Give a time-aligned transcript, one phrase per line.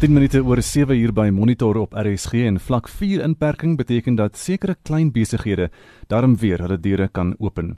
[0.00, 4.38] 10 minute oor 7 uur by Monitor op RSG en vlak 4 inperking beteken dat
[4.40, 5.66] sekere klein besighede
[6.08, 7.74] daarom weer hulle deure kan open.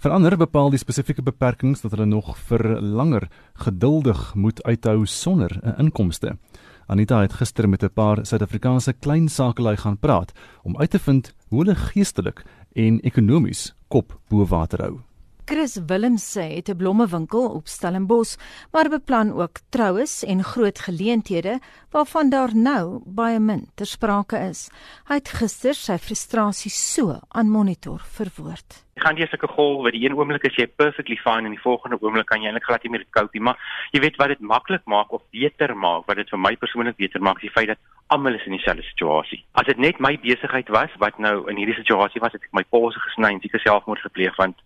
[0.00, 3.26] Verander bepaal die spesifieke beperkings dat hulle nog vir langer
[3.66, 6.38] geduldig moet uithou sonder 'n inkomste.
[6.86, 10.32] Anita het gister met 'n paar Suid-Afrikaanse klein sakelui gaan praat
[10.62, 15.00] om uit te vind hoe hulle geestelik en ekonomies kop bo water hou.
[15.46, 18.36] Chris Willem sê het 'n blommewinkel op Stellenbosch,
[18.72, 21.60] maar beplan ook troues en groot geleenthede
[21.90, 24.70] waarvan daar nou baie min ter sprake is.
[25.08, 28.84] Hy het gister sy frustrasie so aan monitor verwoord.
[28.94, 31.98] Jy gaan jy sulke golwe, die een oomblik is jy perfectly fine en die volgende
[32.00, 33.56] oomblik kan jy eintlik glad nie meer koop nie, maar
[33.92, 37.20] jy weet wat dit maklik maak of beter maak, wat dit vir my persoonlik beter
[37.20, 39.44] maak, is die feit dat almal is in dieselfde situasie.
[39.52, 42.64] As dit net my besigheid was wat nou in hierdie situasie was, het ek my
[42.64, 44.56] polse gesny en seker selfmoord gepleeg want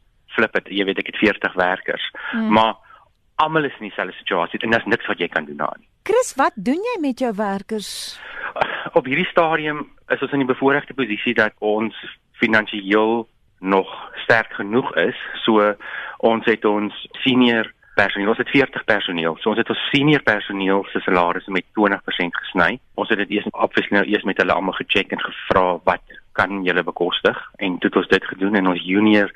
[0.40, 2.06] flip it, jy weet ek het 40 werkers.
[2.32, 2.52] Mm.
[2.56, 2.78] Maar
[3.40, 5.84] almal is in dieselfde situasie en daar's niks wat jy kan doen daarin.
[6.08, 8.18] Chris, wat doen jy met jou werkers?
[8.96, 11.96] Op hierdie stadium is ons in die bevoordeelde posisie dat ons
[12.40, 13.28] finansiëel
[13.60, 13.90] nog
[14.24, 15.18] sterk genoeg is.
[15.44, 15.74] So
[16.30, 19.36] ons het ons senior personeel, ons het 40 personeel.
[19.40, 22.78] So ons het ons senior personeel se salarisse met 20% gesny.
[23.00, 26.62] Ons het dit eers obviously nou eers met hulle almal gecheck en gevra wat kan
[26.64, 27.38] julle bekostig.
[27.56, 29.30] En toe het ons dit gedoen en ons junior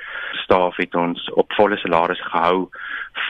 [0.44, 2.68] staf het ons op volle salaris gehou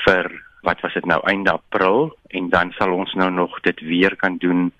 [0.04, 0.30] vir
[0.64, 2.16] wat was dit nou einde April.
[2.28, 4.72] En dan sal ons nou nog dit weer kan doen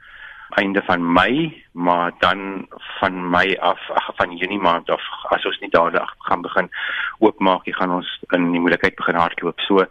[0.54, 5.58] einde van Mei maar dan van Mei af ag van Junie maand af as ons
[5.58, 6.70] nie dadelik gaan begin
[7.18, 9.60] oopmaak jy gaan ons in die moeilikheid begin hardloop.
[9.66, 9.86] So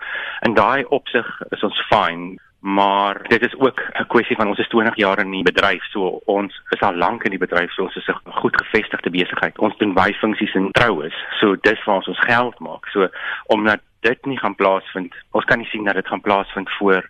[0.47, 4.67] in daai opsig is ons fine maar dit is ook 'n kwessie van ons is
[4.67, 7.95] 20 jaar in die bedryf so ons is al lank in die bedryf so ons
[7.95, 12.07] is 'n goed gevestigde besigheid ons doen baie funksies in troues so dis waar ons
[12.07, 12.87] ons geld maak.
[12.87, 13.09] So
[13.47, 17.09] omdat dit nie gaan plaasvind ons kan nie sien dat dit gaan plaasvind voor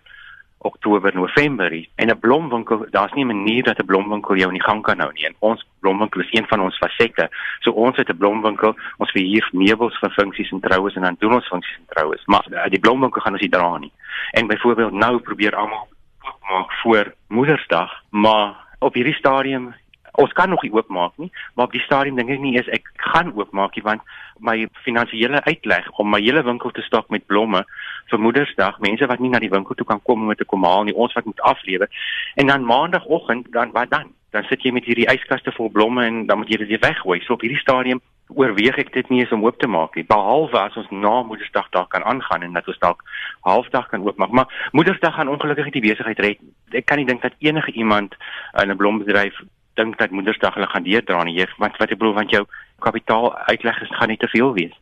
[0.64, 4.68] Oktober November en 'n blomwinkel daar's nie 'n manier dat 'n blomwinkel jou in die
[4.68, 5.26] gang kan hou nie.
[5.26, 7.28] En ons blomwinkel is een van ons fasette
[7.60, 8.74] so ons het 'n blomwinkel.
[8.96, 12.22] Ons verhuur meubels vir funksies en troues en dan doen ons funksies en troues.
[12.26, 13.92] Maar uh, die blomwinkel gaan ons nie dra nie.
[14.30, 15.88] En byvoorbeeld nou probeer almal
[16.22, 19.74] oopmaak voor Moedersdag maar op hierdie stadium
[20.22, 22.90] ons kan nog nie oopmaak nie maar op die stadium dink ek nie is ek
[23.12, 24.02] gaan oopmaak nie want
[24.38, 27.64] my finansiële uitleg om my hele winkel te stok met blomme
[28.10, 30.84] vir Moedersdag, mense wat nie na die winkel toe kan kom om te kom haal
[30.88, 31.90] nie, ons wat moet aflewer.
[32.34, 34.12] En dan maandagooggend, dan wat dan?
[34.34, 37.20] Dan sit jy met hierdie yskaste vol blomme en dan moet jy dit weer weggooi.
[37.22, 38.02] So op hierdie stadium
[38.34, 41.68] oorweeg ek dit nie eens om oop te maak nie, behalwe as ons na Moedersdag
[41.76, 43.04] daar kan aangaan en dat ons dalk
[43.46, 44.32] halfdag kan oopmaak.
[44.34, 46.46] Maar Moedersdag gaan ongelukkig die besigheid red.
[46.74, 48.16] Ek kan nie dink dat enige iemand
[48.62, 49.38] in 'n blombedryf
[49.74, 51.38] dink dat Moedersdag hulle gaan deurdra nie.
[51.38, 52.44] Jy wat ek bedoel want jou
[52.84, 54.76] kapitaal uitleg is gaan nie te veel wees.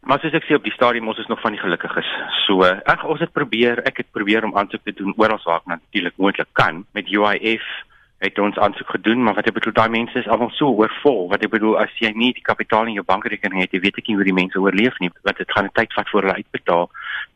[0.00, 2.08] Maar soos ek sê op die stadium ons is nog van die gelukkiges.
[2.46, 5.72] So, ek ons het probeer, ek het probeer om aansoek te doen oral waar ek
[5.74, 7.66] natuurlik moontlik kan met UIF
[8.20, 11.28] het ons aansoek gedoen, maar wat ek bedoel daai mense is almal so oorvol.
[11.30, 14.10] Wat ek bedoel as jy nie die kapitaal in jou bankrekening het, jy weet ek
[14.10, 15.08] nie hoe die mense oorleef nie.
[15.24, 16.90] Wat dit gaan 'n tyd vat voor hulle uitbetaal.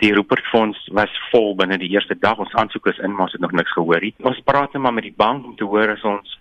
[0.04, 3.32] Die Rupert fonds was vol binne die eerste dag ons aansoek is in, maar ons
[3.32, 4.14] het nog niks gehoor nie.
[4.20, 6.38] Ons praat net maar met die bank om te hoor as ons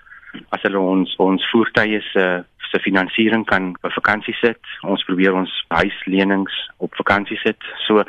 [0.56, 2.26] as hulle ons ons voertuie se
[2.74, 4.60] se finansiering kan op vakansie sit.
[4.82, 7.62] Ons probeer ons huislenings op vakansie sit.
[7.86, 8.02] So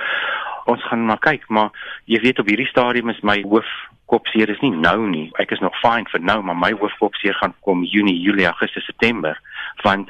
[0.65, 1.75] ons gaan maar kyk, maar
[2.09, 3.69] jy weet op hierdie stadium is my hoof
[4.09, 5.27] kopseer is nie nou nie.
[5.41, 8.89] Ek is nog fine vir nou, maar my hoof kopseer gaan kom Junie, Julie, Augustus,
[8.89, 9.37] September
[9.85, 10.09] want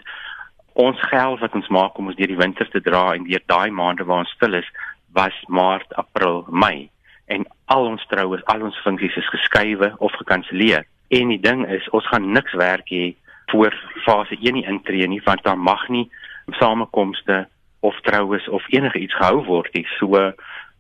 [0.79, 3.71] ons geld wat ons maak om ons deur die winter te dra en deur daai
[3.75, 4.71] maande waar ons stil is,
[5.15, 6.91] was Maart, April, Mei
[7.27, 10.85] en al ons troues, al ons funksies is geskuif of gekanselleer.
[11.09, 13.15] En die ding is, ons gaan niks werk hê
[13.53, 16.11] voor fase 1 nie intree nie want daar mag nie
[16.59, 17.47] samekomste
[17.81, 19.87] of troues of enige iets gehou word nie.
[19.99, 20.33] So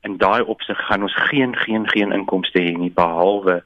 [0.05, 3.63] in daai opsig gaan ons geen geen geen inkomste hê nie behalwe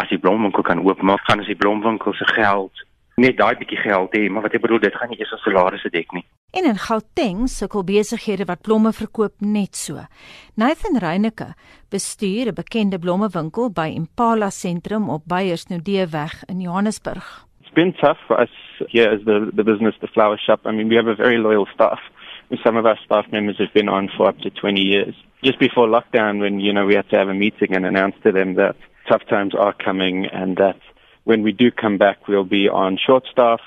[0.00, 4.14] as die blomwinkel kan oopmaak, gaan ons die blomwinkel se geld net daai bietjie geld
[4.16, 6.24] hê, maar wat ek bedoel dit gaan nie eers ons salarisse dek nie.
[6.52, 10.04] En in Gauteng sukkel besighede wat blomme verkoop net so.
[10.54, 11.54] Nathan Reyneke
[11.90, 18.50] bestuur 'n bekende blommewinkel by Impala Sentrum op Beyersnodeweg in Johannesburg been tough for us
[18.88, 20.60] here as the, the business, the flower shop.
[20.64, 21.98] I mean, we have a very loyal staff.
[22.62, 25.14] Some of our staff members have been on for up to 20 years.
[25.42, 28.32] Just before lockdown, when, you know, we had to have a meeting and announce to
[28.32, 28.76] them that
[29.08, 30.78] tough times are coming and that
[31.24, 33.60] when we do come back, we'll be on short staff,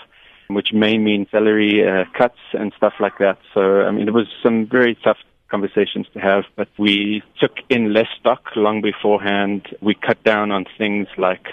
[0.47, 3.37] which may mean salary uh, cuts and stuff like that.
[3.53, 5.17] So, I mean, there was some very tough
[5.49, 9.75] conversations to have, but we took in less stock long beforehand.
[9.81, 11.47] We cut down on things like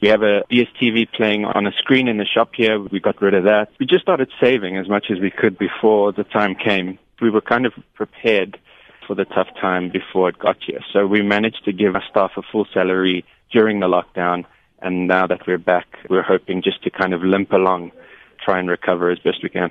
[0.00, 2.80] we have a DSTV playing on a screen in the shop here.
[2.80, 3.68] We got rid of that.
[3.78, 6.98] We just started saving as much as we could before the time came.
[7.20, 8.58] We were kind of prepared
[9.06, 10.80] for the tough time before it got here.
[10.92, 14.44] So we managed to give our staff a full salary during the lockdown.
[14.80, 17.92] And now that we're back, we're hoping just to kind of limp along,
[18.44, 19.70] try and recover as best we can.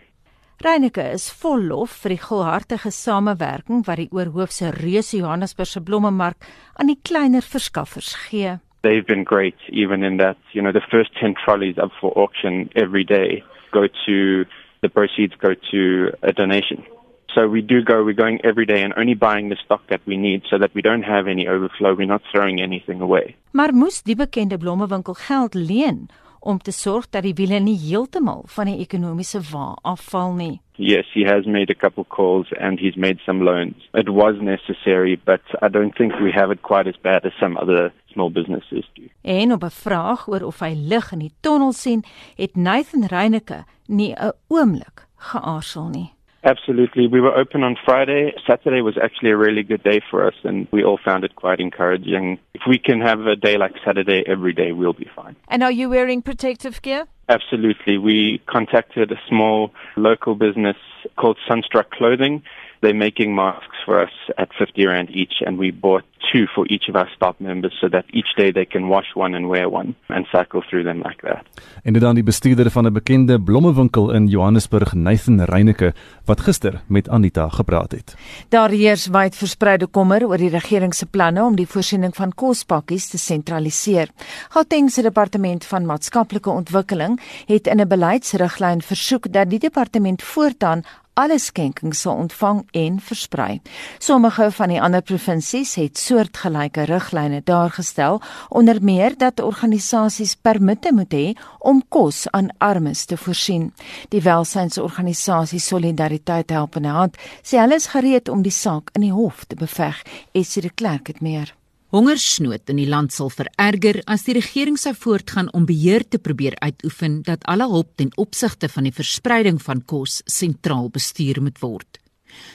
[0.61, 6.45] Reineke is vol lof vir die gulhartige samewerking wat die oorhoofse Reus Johannesburgse blommemark
[6.77, 8.59] aan die kleiner verskaffers gee.
[8.85, 12.69] They've been great even in that, you know, the first 10 trolleys up for auction
[12.75, 14.45] every day go to
[14.81, 16.85] the proceeds go to a donation.
[17.33, 20.17] So we do go, we're going every day and only buying the stock that we
[20.17, 21.95] need so that we don't have any overflow.
[21.95, 23.35] We're not throwing anything away.
[23.51, 26.09] Maar moes die bekende blommewinkel geld leen
[26.41, 30.59] om te sorg dat die wiele nie heeltemal van die ekonomiese wa afval nie.
[30.81, 33.75] Yes, he has made a couple calls and he's made some loans.
[33.93, 37.57] It was necessary, but I don't think we have it quite as bad as some
[37.57, 39.03] other small businesses do.
[39.21, 42.03] En op 'n vraag oor of hy lig in die tonnel sien,
[42.35, 46.09] het Nathan Reyneke nie 'n oomblik geaarsel nie.
[46.43, 47.07] Absolutely.
[47.07, 48.33] We were open on Friday.
[48.47, 51.59] Saturday was actually a really good day for us, and we all found it quite
[51.59, 52.39] encouraging.
[52.55, 55.35] If we can have a day like Saturday every day, we'll be fine.
[55.47, 57.07] And are you wearing protective gear?
[57.29, 57.97] Absolutely.
[57.97, 60.77] We contacted a small local business
[61.17, 62.43] called Sunstruck Clothing.
[62.81, 66.89] They're making masks for us at 50 Rand each, and we bought two for each
[66.89, 69.95] of our staff members so that each day they can wash one and wear one
[70.07, 71.45] and cycle through them like that.
[71.83, 75.93] En dit dan die bestuurder van 'n bekende blommewinkel in Johannesburg, Nathan Reyneke,
[76.25, 78.15] wat gister met Anita gepraat het.
[78.49, 83.09] Daar heers wyd verspreide kommer oor die regering se planne om die voorsiening van kospakkies
[83.09, 84.07] te sentraliseer.
[84.49, 90.83] Gauteng se departement van maatskaplike ontwikkeling het in 'n beleidsriglyn versoek dat die departement voortaan
[91.13, 93.61] alle skenkings sal ontvang en versprei.
[93.99, 101.13] Sommige van die ander provinsies het soortgelyke riglyne daargestel, onder meer dat organisasies permitte moet
[101.13, 101.27] hê
[101.59, 103.71] om kos aan armes te voorsien.
[104.09, 109.45] Die welsynsorganisasie Solidariteit Helpende Hand sê hulle is gereed om die saak in die hof
[109.45, 110.03] te beveg.
[110.31, 111.55] Esie de Klerk het meer.
[111.91, 116.55] Hongersnood in die land sal vererger as die regering sou voortgaan om beheer te probeer
[116.63, 121.99] uitoefen dat alle hulp ten opsigte van die verspreiding van kos sentraal bestuur moet word.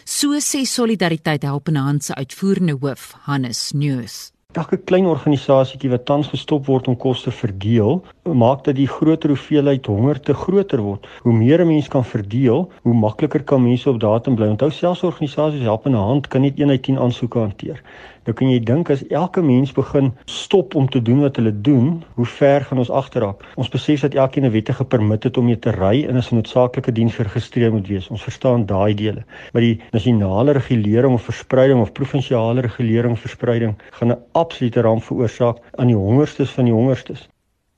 [0.09, 4.31] So sê Solidariteit Helpende Hand se uitvoerende hoof, Hannes Neus.
[4.57, 8.01] Elke klein organisasietjie wat tans gestop word om kos te verdeel,
[8.35, 11.07] maak dat die groter hoeveelheid honger te groter word.
[11.23, 14.49] Hoe meer 'n mens kan verdeel, hoe makliker kan mense op datum bly.
[14.49, 17.83] Onthou selfs organisasies helpende hand kan net 1 uit 10 aansoeke hanteer.
[18.27, 22.03] Nou kan jy dink as elke mens begin stop om te doen wat hulle doen,
[22.15, 23.45] hoe ver gaan ons agterraak?
[23.55, 26.35] Ons besef dat elkeen 'n wettige permit het om mee te ry en as 'n
[26.35, 28.11] noodsaaklike diens geregistreer moet wees.
[28.11, 29.23] Ons verstaan daai dele.
[29.53, 35.59] Maar die nasionale regulering of verspreiding of provinsiale regulering verspreiding gaan 'n absolute ramp veroorsaak
[35.75, 37.29] aan die hongerstes van die hongerstes.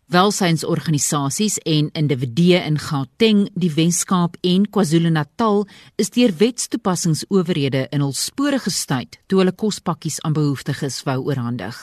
[0.08, 5.66] Welsynsorganisasies en individue in Gauteng, die Wes-Kaap en KwaZulu-Natal
[6.00, 11.76] is deur wetstoepassingsowerhede in hul spore gestuit toe hulle kospakkies aan behoeftiges wou oorhandig.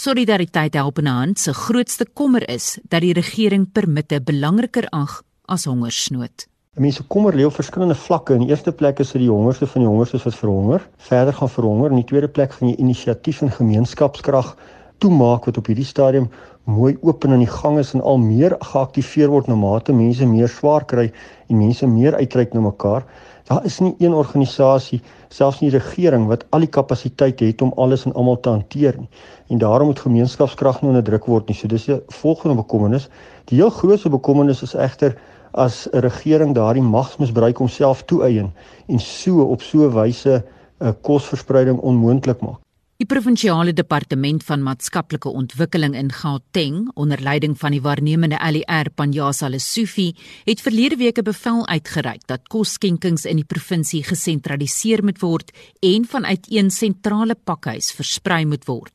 [0.00, 5.68] Solidariteit help in hand se grootste kommer is dat die regering permitte belangriker ag as
[5.68, 6.48] hongersnood.
[6.80, 8.32] Mense kommer lê op verskillende vlakke.
[8.32, 11.52] In die eerste plek is dit die hongerste van die hongerstes wat verhonger, verder gaan
[11.52, 11.92] verhonger.
[11.92, 14.54] In die tweede plek gaan jy inisiatief en gemeenskapskrag
[15.02, 16.30] toemaak wat op hierdie stadium
[16.68, 20.50] mooi oop aan die gang is en al meer geaktiveer word na mate mense meer
[20.52, 21.06] swaar kry
[21.48, 23.06] en mense meer uitreik na mekaar.
[23.48, 24.98] Daar is nie een organisasie,
[25.32, 29.08] selfs nie regering wat al die kapasiteit het om alles en almal te hanteer nie.
[29.48, 31.56] En daarom moet gemeenskapskrag nou onderdruk word nie.
[31.56, 33.08] So dis 'n volgende bekommernis.
[33.46, 35.16] Die heel grootste bekommernis is egter
[35.52, 38.52] as 'n regering daardie magsmisbruik homself toeëien
[38.88, 40.44] en so op so 'n wyse
[40.80, 42.67] 'n uh, kosverspreiding onmoontlik maak.
[42.98, 49.46] Die provinsiale departement van maatskaplike ontwikkeling in Gauteng, onder leiding van die waarnemende ALR Panjasa
[49.46, 50.08] Lesufi,
[50.48, 56.04] het verlede week 'n bevel uitgereik dat kosskenkings in die provinsie gesentraliseer moet word en
[56.04, 58.94] vanuit een sentrale pakhuis versprei moet word.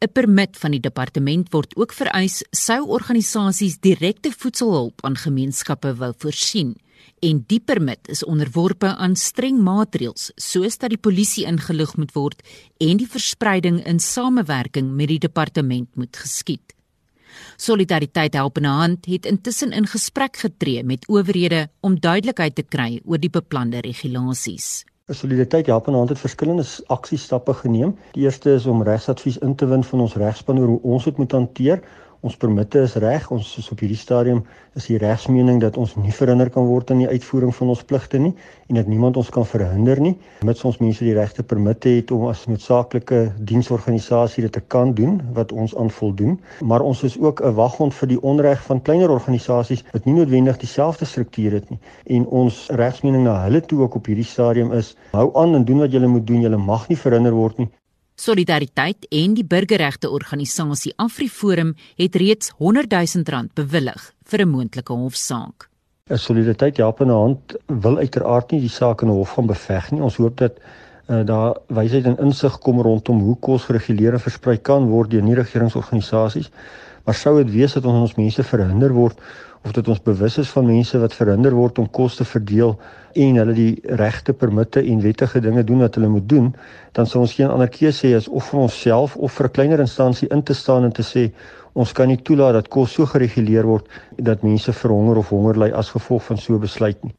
[0.00, 6.12] 'n Permit van die departement word ook vereis sou organisasies direkte voedselhulp aan gemeenskappe wou
[6.18, 6.76] voorsien
[7.20, 12.42] en die permit is onderworpe aan streng maatreëls soos dat die polisie ingelig moet word
[12.80, 16.74] en die verspreiding in samewerking met die departement moet geskied.
[17.56, 23.20] Solidariteit Helpende Hand het intussen in gesprek getree met owerhede om duidelikheid te kry oor
[23.20, 24.84] die beplande regulasies.
[25.10, 27.96] Solidariteit Helpende Hand het verskillende aksiestappe geneem.
[28.12, 31.16] Die eerste is om regsadvies in te win van ons regspan oor hoe ons dit
[31.16, 31.82] moet hanteer
[32.20, 33.30] ons permitte is reg.
[33.30, 34.44] Ons is op hierdie stadium
[34.78, 38.18] is die regsmening dat ons nie verhinder kan word in die uitvoering van ons pligte
[38.18, 38.34] nie
[38.68, 40.14] en dat niemand ons kan verhinder nie
[40.46, 45.18] mits ons mense die regte permitte het om as noodsaaklike diensorganisasie dit te kan doen
[45.36, 46.38] wat ons aan voldoen.
[46.60, 50.56] Maar ons is ook 'n waghond vir die onreg van kleiner organisasies wat nie noodwendig
[50.56, 51.78] dieselfde struktuur het nie.
[52.06, 55.78] En ons regsmening na hulle toe ook op hierdie stadium is hou aan en doen
[55.78, 56.40] wat julle moet doen.
[56.40, 57.68] Julle mag nie verhinder word nie.
[58.20, 64.92] Solidariteit en die burgerregte organisasie AfriForum het reeds 100 000 rand bewillig vir 'n moontlike
[64.92, 65.68] hofsaak.
[66.10, 69.46] 'n Solidariteit help in 'n hand wil uiteraard nie die saak in 'n hof gaan
[69.46, 70.02] beveg nie.
[70.02, 70.52] Ons hoop dat
[71.08, 75.22] uh, daar wysheid en insig kom rondom hoe kos gereguleer en versprei kan word deur
[75.22, 76.50] nie regeringsorganisasies.
[77.04, 79.16] Maar sou dit wees dat ons ons mense verhinder word
[79.64, 82.78] of dat ons bewus is van mense wat verhinder word om kos te verdeel
[83.12, 86.50] en hulle die regte permitte en wettige dinge doen wat hulle moet doen,
[86.96, 89.80] dan sou ons geen ander keuse hê as of vir onsself of vir 'n kleiner
[89.80, 91.30] instansie in te staan en te sê
[91.74, 93.86] ons kan nie toelaat dat kos so gereguleer word
[94.18, 97.14] dat mense verhonger of honger ly as gevolg van so 'n besluit nie.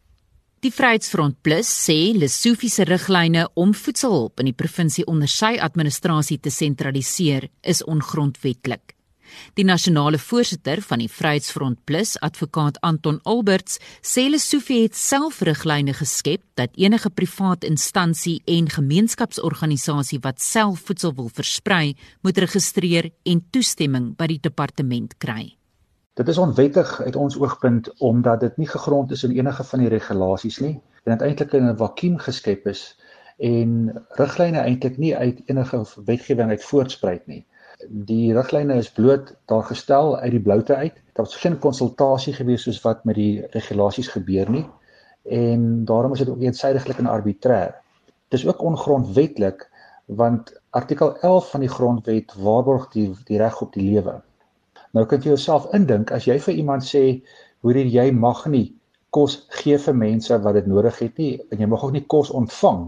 [0.61, 6.37] Die Vryheidsfront Plus sê Lesofie se riglyne om voedselhulp in die provinsie onder sy administrasie
[6.39, 8.95] te sentraliseer is ongrondwetlik.
[9.53, 15.93] Die nasionale voorsitter van die Vryheidsfront Plus, advokaat Anton Alberts, sê Lesofie het self riglyne
[15.93, 23.43] geskep dat enige privaat instansie en gemeenskapsorganisasie wat self voedsel wil versprei, moet registreer en
[23.51, 25.55] toestemming by die departement kry.
[26.19, 29.91] Dit is onwettig uit ons oogpunt omdat dit nie gegrond is in enige van die
[29.91, 32.81] regulasies nie en dit eintlik in 'n vakuum geskep is
[33.39, 33.71] en
[34.19, 37.45] riglyne eintlik nie uit enige wetgewing uit voortspruit nie
[37.89, 40.95] die riglyne is bloot daar gestel uit die bloute uit.
[41.13, 44.65] Daar was geen konsultasie gewees soos wat met die regulasies gebeur nie.
[45.23, 47.77] En daarom is dit ook eensydiglik en arbitrêr.
[48.29, 49.69] Dit is ook ongrondwetlik
[50.05, 54.21] want artikel 11 van die grondwet waarborg die die reg op die lewe.
[54.91, 57.21] Nou kan jy jouself indink as jy vir iemand sê
[57.61, 58.73] hoe jy mag nie
[59.11, 62.31] kos gee vir mense wat dit nodig het nie en jy mag ook nie kos
[62.31, 62.85] ontvang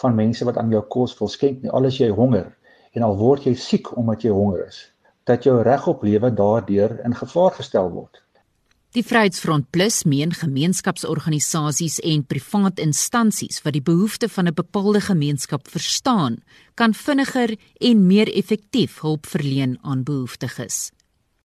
[0.00, 2.48] van mense wat aan jou kos wil skenk nie al is jy honger
[2.96, 4.78] en al word jy siek omdat jy honger is,
[5.28, 8.22] dat jou reg op lewe daardeur in gevaar gestel word.
[8.96, 15.68] Die Vryheidsfront Plus meen gemeenskapsorganisasies en privaat instansies wat die behoeftes van 'n bepaalde gemeenskap
[15.68, 16.38] verstaan,
[16.74, 20.90] kan vinniger en meer effektief hulp verleen aan behoeftiges.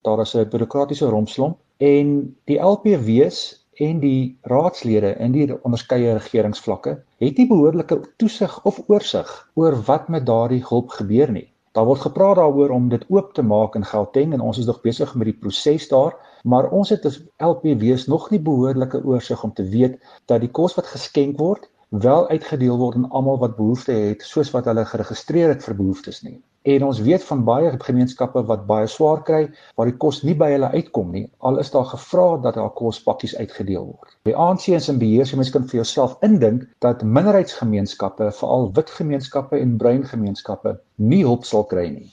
[0.01, 6.97] Daar is 'n bureaukratiese rompslomp en die LPW's en die raadslede in die onderskeie regeringsvlakke
[7.23, 11.47] het nie behoorlike toesig of oorsig oor wat met daardie hulp gebeur nie.
[11.71, 14.81] Daar word gepraat daaroor om dit oop te maak in Gauteng en ons is nog
[14.83, 19.53] besig met die proses daar, maar ons het as LPW's nog nie behoorlike oorsig om
[19.53, 19.97] te weet
[20.27, 24.51] dat die kos wat geskenk word wel uitgedeel word aan almal wat behoefte het soos
[24.51, 26.39] wat hulle geregistreer het vir behoeftes nie.
[26.61, 29.41] En ons weet van baie gemeenskappe wat baie swaar kry
[29.79, 31.23] waar die kos nie by hulle uitkom nie.
[31.41, 34.13] Al is daar gevra dat daar kospakkies uitgedeel word.
[34.29, 38.93] Die ANC en sy beheer se mense kan vir jouself indink dat minderheidsgemeenskappe, veral wit
[38.93, 42.11] gemeenskappe en bruin gemeenskappe, nie hulp sal kry nie.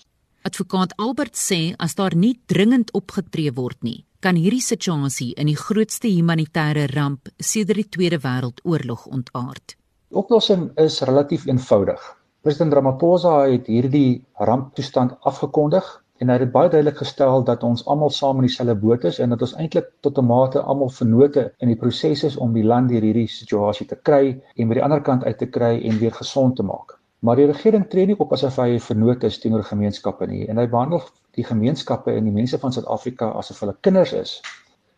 [0.49, 5.59] Advokaat Albert sê as daar nie dringend opgetree word nie, kan hierdie situasie in die
[5.61, 9.77] grootste humanitêre ramp sedert die Tweede Wêreldoorlog ontaard.
[10.09, 12.01] Die oplossing is relatief eenvoudig.
[12.47, 15.87] President Ramaphosa het hierdie ramptoestand afgekondig
[16.23, 19.35] en hy het baie duidelik gestel dat ons almal saam in dieselfde boot is en
[19.35, 22.93] dat ons eintlik tot 'n mate almal vennote in die proses is om die land
[22.95, 26.15] deur hierdie situasie te kry en by die ander kant uit te kry en weer
[26.21, 26.95] gesond te maak.
[27.27, 30.67] Maar die regering tree nie op asof hy vennote is teenoor gemeenskappe nie en hy
[30.67, 31.03] behandel
[31.35, 34.41] die gemeenskappe en die mense van Suid-Afrika asof hulle kinders is.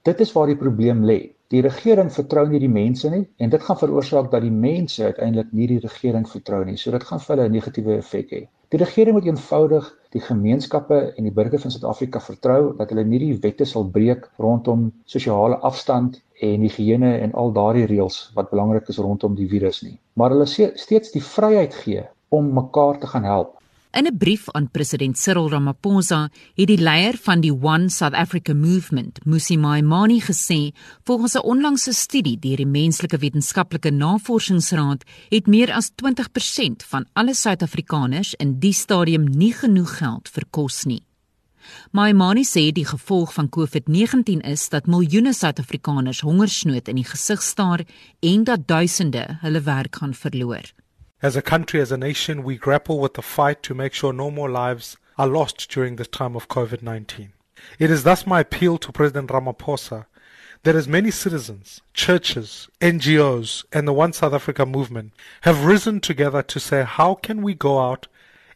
[0.03, 1.19] Dit is waar die probleem lê.
[1.53, 5.51] Die regering vertrou nie die mense nie en dit gaan veroorsaak dat die mense uiteindelik
[5.53, 6.79] nie die regering vertrou nie.
[6.81, 8.41] So dit gaan vir hulle 'n negatiewe effek hê.
[8.73, 13.19] Die regering moet eenvoudig die gemeenskappe en die burgers van Suid-Afrika vertrou dat hulle nie
[13.19, 18.89] die wette sal breek rondom sosiale afstand en higiëne en al daardie reëls wat belangrik
[18.89, 19.99] is rondom die virus nie.
[20.15, 23.60] Maar hulle steeds die vryheid gee om mekaar te gaan help
[23.93, 28.55] In 'n brief aan president Cyril Ramaphosa het die leier van die One South Africa
[28.55, 30.71] Movement, Musi Maimani, gesê
[31.03, 37.35] volgens 'n onlangse studie deur die Menslike Wetenskaplike Navorsingsraad het meer as 20% van alle
[37.35, 41.03] Suid-Afrikaners in die stadium nie genoeg geld vir kos nie.
[41.91, 47.81] Maimani sê die gevolg van COVID-19 is dat miljoene Suid-Afrikaners hongersnood in die gesig staar
[48.21, 50.63] en dat duisende hulle werk gaan verloor.
[51.23, 54.31] As a country, as a nation, we grapple with the fight to make sure no
[54.31, 57.35] more lives are lost during this time of COVID 19.
[57.79, 60.07] It is thus my appeal to President Ramaphosa
[60.63, 65.13] that as many citizens, churches, NGOs, and the One South Africa movement
[65.43, 68.09] have risen together to say, how can we go out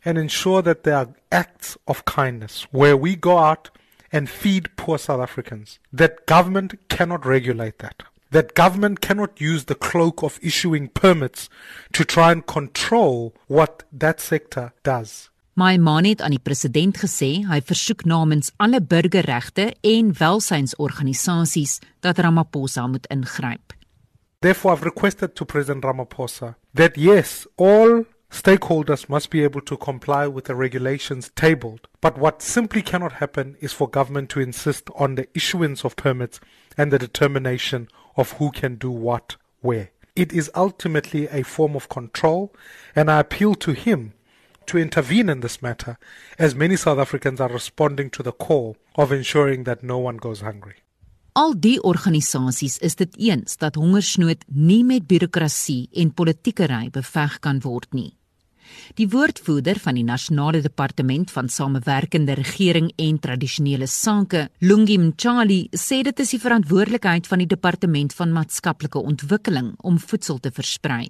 [0.02, 3.70] and ensure that there are acts of kindness where we go out
[4.10, 5.78] and feed poor South Africans?
[5.92, 8.04] That government cannot regulate that.
[8.34, 11.48] That government cannot use the cloak of issuing permits
[11.92, 15.30] to try and control what that sector does.
[15.54, 22.18] My man het aan die president gesê hy versoek namens alle burgerregte en welsynsorganisasies dat
[22.18, 23.76] Ramaphosa moet ingryp.
[24.42, 28.02] Therefore I've requested to President Ramaphosa that yes, all
[28.34, 31.86] Stakeholders must be able to comply with the regulations tabled.
[32.00, 36.40] But what simply cannot happen is for government to insist on the issuance of permits
[36.76, 37.86] and the determination
[38.16, 39.90] of who can do what where.
[40.16, 42.52] It is ultimately a form of control,
[42.96, 44.14] and I appeal to him
[44.66, 45.96] to intervene in this matter,
[46.36, 50.40] as many South Africans are responding to the call of ensuring that no one goes
[50.40, 50.74] hungry.
[51.36, 57.62] Al die organisasies is dit eens dat hongersnood nie met bureaukrasie en politiekery beveg kan
[57.62, 58.12] word nie.
[58.92, 66.02] Die woordvoerder van die Nasionale Departement van Samewerkende Regering en Tradisionele Sake, Lungi Mchali, sê
[66.04, 71.06] dit is die verantwoordelikheid van die Departement van Maatskaplike Ontwikkeling om voedsel te versprei.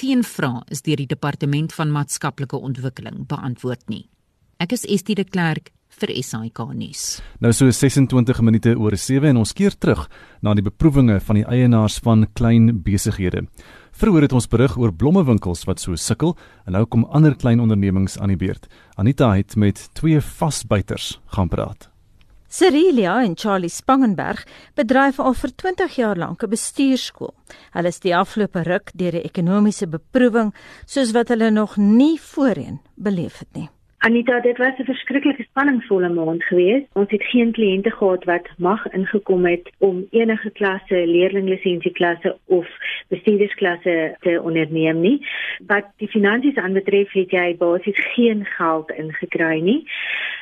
[0.00, 4.06] Geen vrae is deur die Departement van Maatskaplike Ontwikkeling beantwoord nie.
[4.58, 7.04] Ek is Estie de Klerk vir SAK nuus.
[7.42, 10.06] Nou so 26 minute oor 7 en ons keer terug
[10.42, 13.46] na die beproewinge van die eienaars van klein besighede.
[13.98, 16.36] Vroeger het ons berig oor blommewinkels wat so sukkel
[16.68, 18.68] en nou kom ander klein ondernemings aan die beurt.
[18.94, 21.88] Anita het met twee vasbyters gaan praat.
[22.48, 24.44] Cerilia en Charlie Spangenberg
[24.78, 27.34] bedryf al vir 20 jaar lank 'n bestuurskool.
[27.74, 30.54] Hulle is die afgelope ruk deur 'n ekonomiese beproewing
[30.86, 33.68] soos wat hulle nog nie voorheen beleef het nie.
[34.00, 36.86] Anita, dit was 'n verskriklike spanningsvolle maand geweest.
[36.92, 41.92] Ons het geen kliënte gehad wat mag ingekom het om enige klasse, leerlinglisensie
[42.44, 42.66] of
[43.08, 45.26] bestuurdersklasse te onderneem nie.
[45.66, 49.88] Wat die finansies aanbetref, het jy basies geen geld ingekry nie.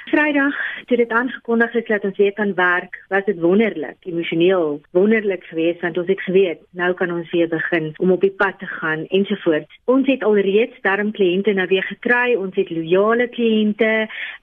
[0.05, 5.45] Vrydag, toe dit aangekondig is dat ons weer kan werk, was dit wonderlik, emosioneel wonderlik
[5.45, 8.67] geweest want ons het geweet nou kan ons weer begin om op die pad te
[8.67, 9.79] gaan ensovoorts.
[9.85, 13.93] Ons het alreeds darm kliënte nou weer gekry, ons het loyale kliënte kliënte,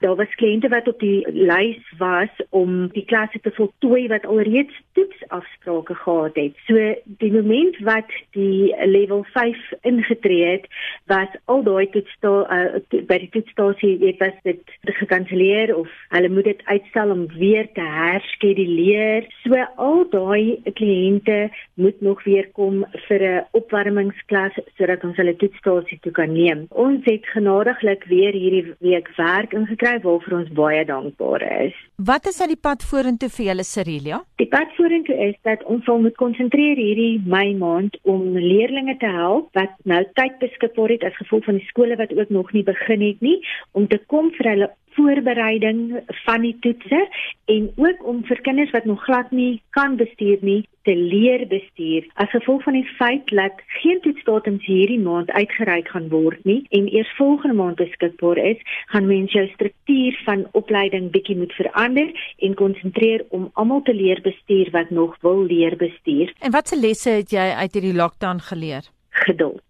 [0.00, 4.74] daar was kliënte wat op die lys was om die klasse te voltooi wat alreeds
[4.96, 6.56] toetsafsprake gehad het.
[6.68, 10.68] So die moment wat die level 5 ingetree het,
[11.10, 16.48] was al daai toetsstal uh, by die toetsstasie het was dit gekanselleer of hulle moet
[16.50, 19.28] dit uitstel om weer te herskeduleer.
[19.42, 21.48] So al daai kliënte
[21.80, 26.66] moet nog weer kom vir 'n opwarmingsklas sodat ons hulle toetsstasie toe kan neem.
[26.70, 31.74] Ons het genadiglik weer hierdie week werk ingekry waarvoor ons baie dankbaar is.
[31.96, 34.20] Wat is uit die pad vorentoe vir julle Cerilia?
[34.42, 39.10] Die pad vorentoe is dat ons wil moet konsentreer hierdie Mei maand om leerders te
[39.10, 42.64] help wat nou tyd beskikbaar het as gevolg van die skole wat ook nog nie
[42.66, 43.38] begin het nie
[43.72, 47.00] om te kom vir hulle voorbereiding van die toetse
[47.44, 52.04] en ook om vir kinders wat nog glad nie kan bestuur nie te leer bestuur.
[52.20, 56.88] As gevolg van die feit dat geen toetsdatums hierdie maand uitgereik gaan word nie en
[56.92, 58.60] eers volgende maand beskikbaar is,
[58.92, 64.20] gaan mens jou struktuur van opleiding bietjie moet verander en konsentreer om almal te leer
[64.24, 66.32] bestuur wat nog wil leer bestuur.
[66.40, 68.88] En watse lesse het jy uit hierdie lockdown geleer?
[69.24, 69.62] Geduld.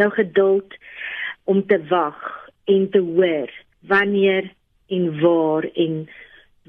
[0.00, 0.74] Jou geduld
[1.44, 2.18] om te wag
[2.64, 3.52] en te hoor
[3.86, 4.52] wanneer
[4.88, 6.08] en waar en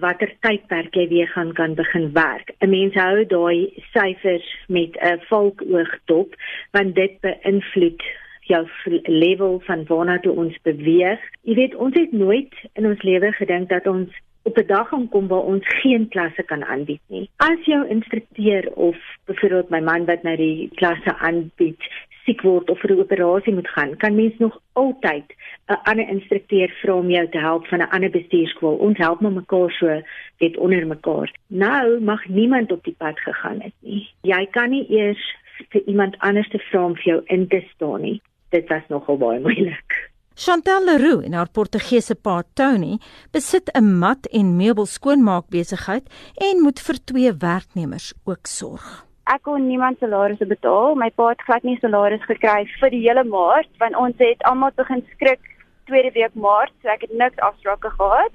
[0.02, 2.54] watter tydperk jy weer gaan kan begin werk.
[2.62, 6.36] 'n Mens hou daai syfers met 'n valkoog dop
[6.72, 8.02] want dit beïnvloed
[8.48, 8.68] jou
[9.04, 11.20] level van waarna toe ons beweeg.
[11.42, 14.10] Jy weet, ons het nooit in ons lewe gedink dat ons
[14.48, 17.30] op 'n dag gaan kom waar ons geen klasse kan aanbied nie.
[17.36, 21.82] As jou instrukteur of byvoorbeeld my man wat nou die klasse aanbied,
[22.28, 25.28] siek word of vir 'n operasie moet gaan, kan mens nog altyd
[25.70, 28.76] 'n ander instrukteur vra om jou te help van 'n ander bestuurskool.
[28.76, 30.02] Ons help maar mekaar so
[30.40, 31.32] net onder mekaar.
[31.48, 34.10] Nou mag niemand op die pad gegaan het nie.
[34.22, 35.36] Jy kan nie eers
[35.70, 38.22] vir iemand anders te vra om vir jou in te staan nie.
[38.50, 40.10] Dit was nogal baie moeilik.
[40.36, 43.00] Chantal Leroux en haar Portugese pa Tony
[43.32, 49.44] besit 'n mat en meubel skoonmaak besigheid en moet vir twee werknemers ook sorg ek
[49.48, 50.96] kon niemand salarisse betaal.
[50.96, 54.76] My pa het glad nie salaris gekry vir die hele maart want ons het almal
[54.76, 55.44] begin skrik
[55.88, 58.32] tweede week maart, so ek het niks afsprake gehad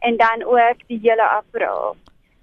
[0.00, 1.96] en dan ook die hele april.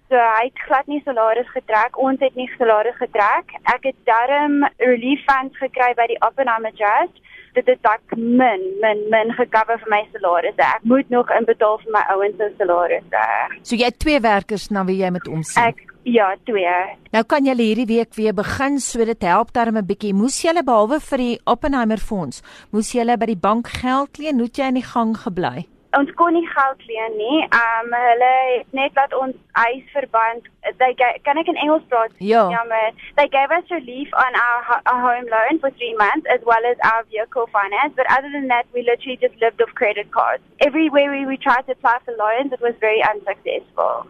[0.10, 1.98] So hy het glad nie salaris getrek.
[2.00, 3.52] Ons het nie salaris getrek.
[3.74, 7.18] Ek het darm relief funds gekry by die Oppenheimer Trust.
[7.58, 10.58] Dit het dalk min min min gekover vir my salaris.
[10.62, 13.28] Ek moet nog inbetaal vir my ouens se salarisse.
[13.64, 15.72] So jy het twee werkers na wie jy moet omsien.
[15.72, 16.76] Ek Ja, twee.
[17.12, 20.14] Nou kan julle hierdie week weer begin, so dit help darm 'n bietjie.
[20.14, 22.42] Moes julle behalwe vir die Oppenheimer fonds,
[22.72, 24.40] moes julle by die bank geld leen?
[24.40, 25.68] Hoe het jy in die gang gebly?
[25.96, 27.38] Ons kon nie geld leen nie.
[27.56, 30.50] Um hulle het net laat ons eis verband.
[30.82, 32.12] They kan ek in Engels praat?
[32.20, 32.44] Ja.
[32.52, 36.44] Ja, maar they gave us relief on our, our home loan for 3 months as
[36.44, 40.12] well as our vehicle finance, but other than that we literally just lived off credit
[40.12, 40.44] cards.
[40.60, 44.06] Everywhere we, we tried to apply for loans, it was very unsuccessful.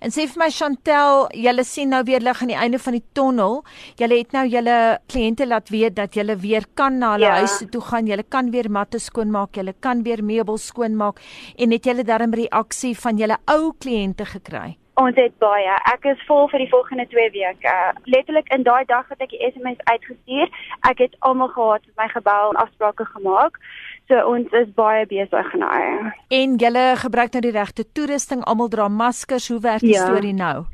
[0.00, 3.04] En sê vir my Chantel, julle sien nou weer lig aan die einde van die
[3.12, 3.62] tonnel.
[4.00, 4.78] Julle het nou julle
[5.10, 7.38] kliënte laat weet dat julle weer kan na hulle ja.
[7.42, 8.10] huise toe gaan.
[8.10, 11.22] Julle kan weer matte skoonmaak, julle kan weer meubels skoonmaak
[11.56, 14.76] en het julle darm reaksie van julle ou kliënte gekry?
[14.98, 15.74] Ons het baie.
[15.92, 17.74] Ek is vol vir die volgende 2 weke.
[18.10, 20.50] Letterlik in daai dag wat ek die SMS uitgestuur,
[20.90, 23.60] ek het almal gehad met my gebel en afsprake gemaak.
[24.08, 26.10] So ons is baie besig nou.
[26.32, 29.50] En julle gebruik nou die regte toerusting, almal dra maskers.
[29.52, 30.06] Hoe werk die ja.
[30.08, 30.64] storie nou?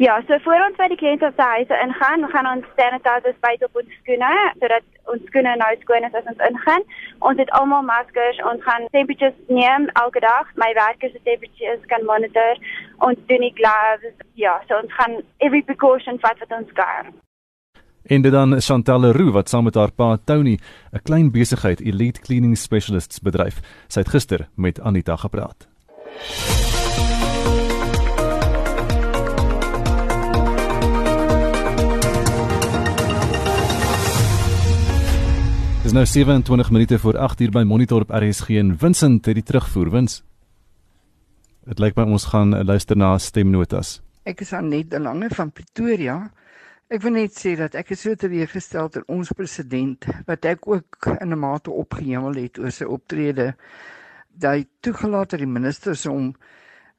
[0.00, 3.76] Ja, so voor ons by die kliënte se huise ingaan, gaan ons sanitizers byt op
[3.82, 4.30] ons skoene
[4.62, 6.86] sodat ons skoene nou skoon is as ons ingaan.
[7.28, 10.48] Ons het almal maskers, ons gaan temperatures neem elke dag.
[10.62, 12.56] My werkers se temperatures kan monitor.
[13.04, 14.16] Ons doen die gloves.
[14.40, 17.12] Ja, so ons gaan every precaution vat wat ons kan.
[18.10, 20.58] En dit dan Chantal Leroux wat saam met haar pa Tony
[20.92, 23.60] 'n klein besigheid Elite Cleaning Specialists bedryf.
[23.86, 25.68] Sy het gister met Anita gepraat.
[35.82, 39.44] Dis nou 27 minute voor 8 uur by Monitor op RSG en Vincent het die
[39.44, 40.22] terugvoer wins.
[41.64, 44.02] Dit lyk my ons gaan luister na stemnotas.
[44.22, 46.32] Ek is aan net die lange van Pretoria.
[46.90, 51.06] Ek wil net sê dat ek is so teleurgestel ter ons president wat ek ook
[51.12, 53.44] in 'n mate opgehemel het oor sy optrede.
[54.42, 56.32] Hy toegelaat dat die ministers om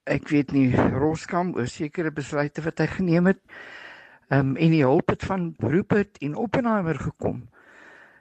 [0.08, 3.42] ek weet nie Roskam oor sekere besluite wat hy geneem het.
[4.32, 7.42] Ehm um, en die hulp het van Rupert en Oppenheimer gekom.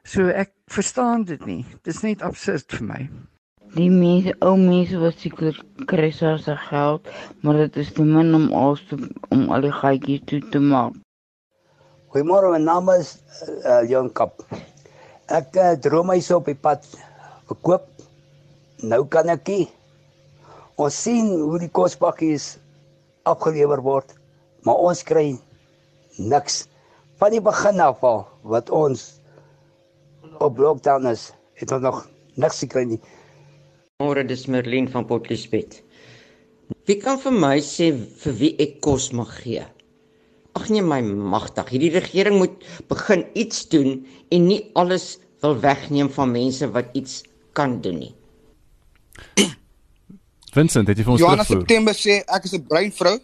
[0.03, 1.65] So ek verstaan dit nie.
[1.85, 3.11] Dit is net absurd vir my.
[3.77, 5.55] Die mense, ou mense wat seker
[5.87, 7.07] kry se geld,
[7.43, 8.51] maar dit is te min om
[8.89, 8.99] te,
[9.31, 10.99] om al die gaatjies toe te maak.
[12.11, 13.21] Goeiemôre, my naam is
[13.63, 14.41] uh, Jan Kap.
[15.31, 16.83] Ek uh, droom hy so op die pad
[17.47, 17.85] verkoop.
[18.83, 19.69] Nou kan ek nie.
[20.75, 22.57] Ons sien hoe die kospakkies
[23.31, 24.11] afgelewer word,
[24.67, 25.37] maar ons kry
[26.19, 26.65] niks
[27.23, 29.07] van die begin af al wat ons
[30.43, 31.29] op lockdown is,
[31.63, 33.03] het ons nog niks gekry nie.
[34.03, 35.79] Môre dis Merlin van Port Elizabeth.
[36.91, 39.63] Wie kan vir my sê vir wie ek kos mag gee?
[40.59, 46.11] Ag nee my magtig, hierdie regering moet begin iets doen en nie alles wil wegneem
[46.11, 48.15] van mense wat iets kan doen nie.
[50.57, 53.17] Vincent, het jy vir ons Johanna September sê ek is 'n bruin vrou.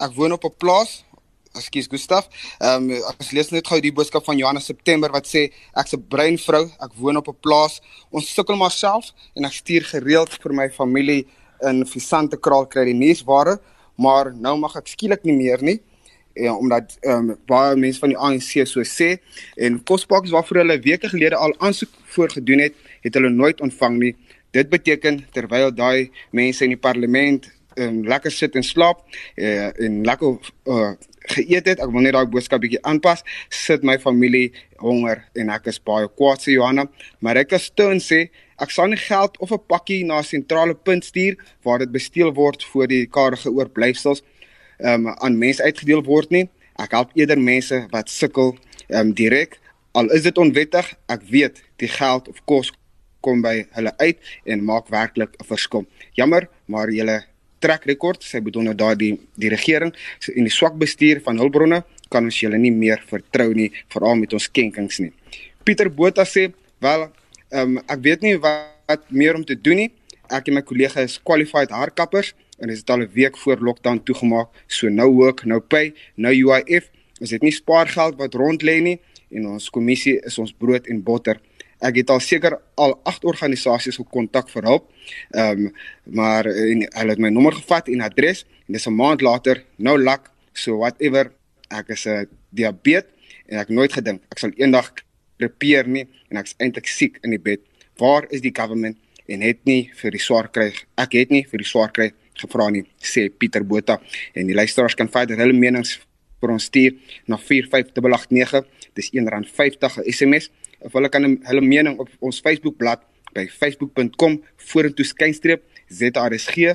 [0.00, 1.02] Ek woon op 'n plaas
[1.58, 2.28] Ekskuus Gustaf.
[2.62, 6.06] Ehm um, ek lees net gou die boodskap van Johannes September wat sê ek's 'n
[6.08, 7.80] bruin vrou, ek woon op 'n plaas.
[8.10, 11.26] Ons sukkel maar self en ek stuur gereeld vir my familie
[11.62, 13.60] in Visante kraal kry die nuusware,
[13.98, 15.80] maar nou mag ek skielik nie meer nie.
[16.34, 19.16] Ja, omdat ehm um, baie mense van die ANC so sê
[19.56, 24.12] en kospakkies waarvoor hulle weke gelede al aansoek voorgedoen het, het hulle nooit ontvang nie.
[24.54, 29.02] Dit beteken terwyl daai mense in die parlement um, lekker sit en slaap
[29.34, 30.38] uh, en lekker
[30.70, 30.92] uh,
[31.34, 31.82] geëet het.
[31.82, 33.24] Ek wil net daai boodskap bietjie aanpas.
[33.50, 36.86] Sit my familie honger en ek is baie kwaad sê Johanna,
[37.20, 38.28] maar ek as steun sê
[38.60, 42.64] ek sal nie geld of 'n pakkie na sentrale punt stuur waar dit besteel word
[42.72, 44.22] voor die karige oorblyfsels
[44.82, 46.48] um, aan mense uitgedeel word nie.
[46.80, 48.54] Ek help eerder mense wat sukkel
[48.88, 49.58] um, direk
[49.92, 50.86] al is dit onwettig.
[51.10, 52.72] Ek weet die geld of kos
[53.24, 55.86] kom by hulle uit en maak werklik 'n verskil.
[56.16, 57.24] Jammer, maar julle
[57.60, 58.22] trek rekord.
[58.22, 59.92] Sy bedoel nou daardie die regering
[60.34, 64.32] en die swak bestuur van hulpbronne kan ons julle nie meer vertrou nie, veral met
[64.32, 65.12] ons skenkings nie.
[65.64, 67.10] Pieter Botha sê, "Wel,
[67.52, 69.90] um, ek weet nie wat, wat meer om te doen nie.
[70.30, 74.00] Ek en my kollega is qualified haarkappers en dit is al 'n week voor lockdown
[74.04, 74.48] toegemaak.
[74.66, 76.90] So nou work, nou pay, nou UIF.
[77.20, 81.02] Ons het nie spaargeld wat rond lê nie en ons kommissie is ons brood en
[81.02, 81.40] botter."
[81.80, 84.90] Ek het al seker al 8 organisasies gekontak vir hulp.
[85.30, 85.72] Ehm um,
[86.04, 89.98] maar en, hulle het my nommer gevat en adres en dis 'n maand later nou
[89.98, 91.32] lak so whatever
[91.70, 93.10] ek is 'n diabetes
[93.46, 94.92] en ek nooit gedink ek sal eendag
[95.38, 97.60] repeer nie en ek's eintlik siek in die bed.
[97.96, 98.96] Waar is die government
[99.26, 100.72] en het nie vir die swaar kry.
[100.98, 104.00] Ek het nie vir die swaar kry gevra nie sê Pieter Botha
[104.34, 105.98] en die luisteraars kan verder hulle menings
[106.40, 106.96] vir ons stuur
[107.28, 108.64] na 45889
[108.96, 110.50] dis R1.50 'n SMS
[110.80, 114.40] of hulle kan hulle mening op ons Facebookblad by facebook.com
[114.72, 116.72] vorentoe skynstreep ZRSG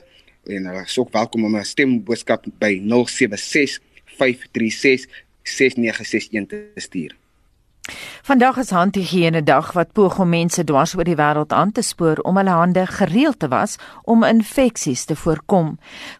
[0.55, 5.07] en hulle is ook welkom om 'n stemboodskap by 076 536
[5.43, 7.24] 6961 te stuur.
[8.25, 12.17] Vandag is handhigiëne dag wat poog om mense dwars oor die wêreld aan te spoor
[12.25, 13.75] om hulle hande gereeld te was
[14.09, 15.75] om infeksies te voorkom.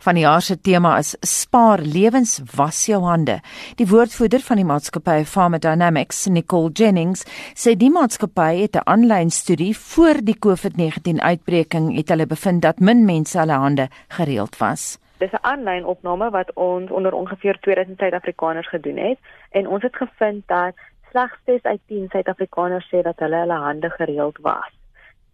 [0.06, 3.40] Van die jaar se tema is spaar lewens, was jou hande.
[3.82, 7.26] Die woordvoerder van die maatskappy Pharmacodynamics, Nicole Jennings,
[7.58, 12.80] sê die maatskappy het 'n aanlyn studie voor die COVID-19 uitbreking het hulle bevind dat
[12.80, 15.00] min mense hulle hande gereeld was.
[15.18, 19.18] Dis 'n aanlyn opname wat ons onder ongeveer 2000 Suid-Afrikaners gedoen het
[19.52, 20.74] en ons het gevind dat
[21.16, 24.74] slegs 6 uit 10 Suid-Afrikaners sê dat hulle hulle hande gereeld was.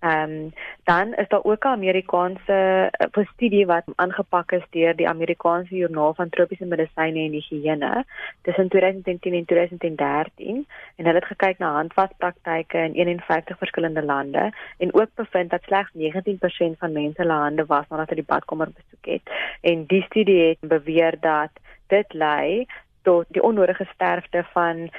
[0.01, 5.09] Ehm um, dan is daar ook 'n Amerikaanse uh, studie wat aangepak is deur die
[5.09, 8.05] Amerikaanse Joernaal van Tropiese Medisyne en Higiëne
[8.41, 14.93] tussen 2010 en 2013 en hulle het gekyk na handwaspraktyke in 51 verskillende lande en
[14.93, 19.05] ook bevind dat slegs 19% van mense hulle hande was nadat hulle die badkamer besoek
[19.05, 19.25] het
[19.61, 21.51] en die studie het beweer dat
[21.87, 22.65] dit lei
[23.01, 24.89] tot die onnodige sterfte van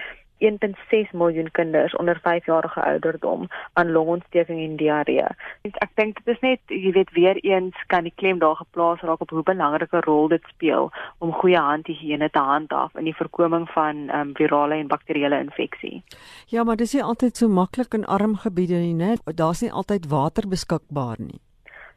[0.51, 5.27] 1.6 miljoen kinders onder 5 jarige ouderdom aan longontsteking en diarree.
[5.63, 9.21] Ek dink dit is net jy weet weer eens kan die klem daar geplaas raak
[9.21, 14.09] op hoe belangrike rol dit speel om goeie handhigiëne te handhaaf in die voorkoming van
[14.11, 16.03] um, virale en bakterieële infeksie.
[16.47, 20.11] Ja, maar dis nie altyd so maklik in arm gebiede nie, net daar's nie altyd
[20.11, 21.41] water beskikbaar nie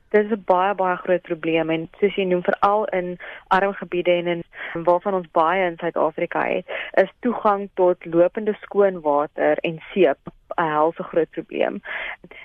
[0.09, 4.11] dit is 'n baie baie groot probleem en soos jy noem veral in arm gebiede
[4.11, 4.43] en in
[4.83, 10.19] waarvan ons baie in Suid-Afrika het, is toegang tot lopende skoon water en seep
[10.57, 11.81] 'n helse groot probleem.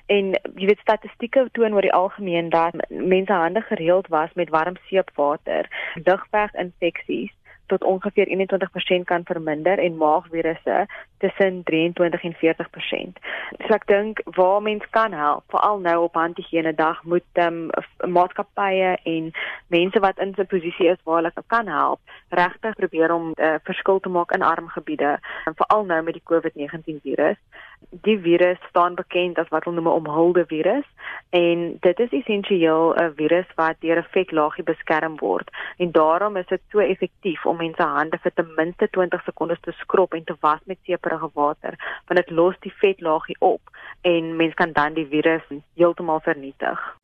[0.07, 4.77] En jy weet statistieke toon oor die algemeen dat mense hande gereeld was met warm
[4.87, 7.33] seepwater, lugweginfeksies
[7.71, 10.87] tot ongeveer 21% kan verminder en maagvirusse
[11.19, 13.21] tussen 23 en 40%.
[13.67, 17.69] So ek dink waar mens kan help, veral nou op handhigiëne dag moet um,
[18.17, 19.31] maatskappye en
[19.77, 23.55] mense wat in 'n posisie is waar hulle kan help, regtig probeer om 'n uh,
[23.55, 27.39] eh, verskil te maak in arm gebiede, veral nou met die COVID-19 virus.
[27.89, 30.87] Die virus staan bekend as wat hulle noem 'n omhulde virus
[31.31, 36.47] en dit is essensieel 'n virus wat deur 'n vetlaagie beskerm word en daarom is
[36.47, 40.37] dit so effektief om mense hande vir ten minste 20 sekondes te skrob en te
[40.41, 41.75] was met seeperige water
[42.07, 43.61] want dit los die vetlaagie op
[44.03, 45.43] en mens kan dan die virus
[45.75, 46.99] heeltemal vernietig.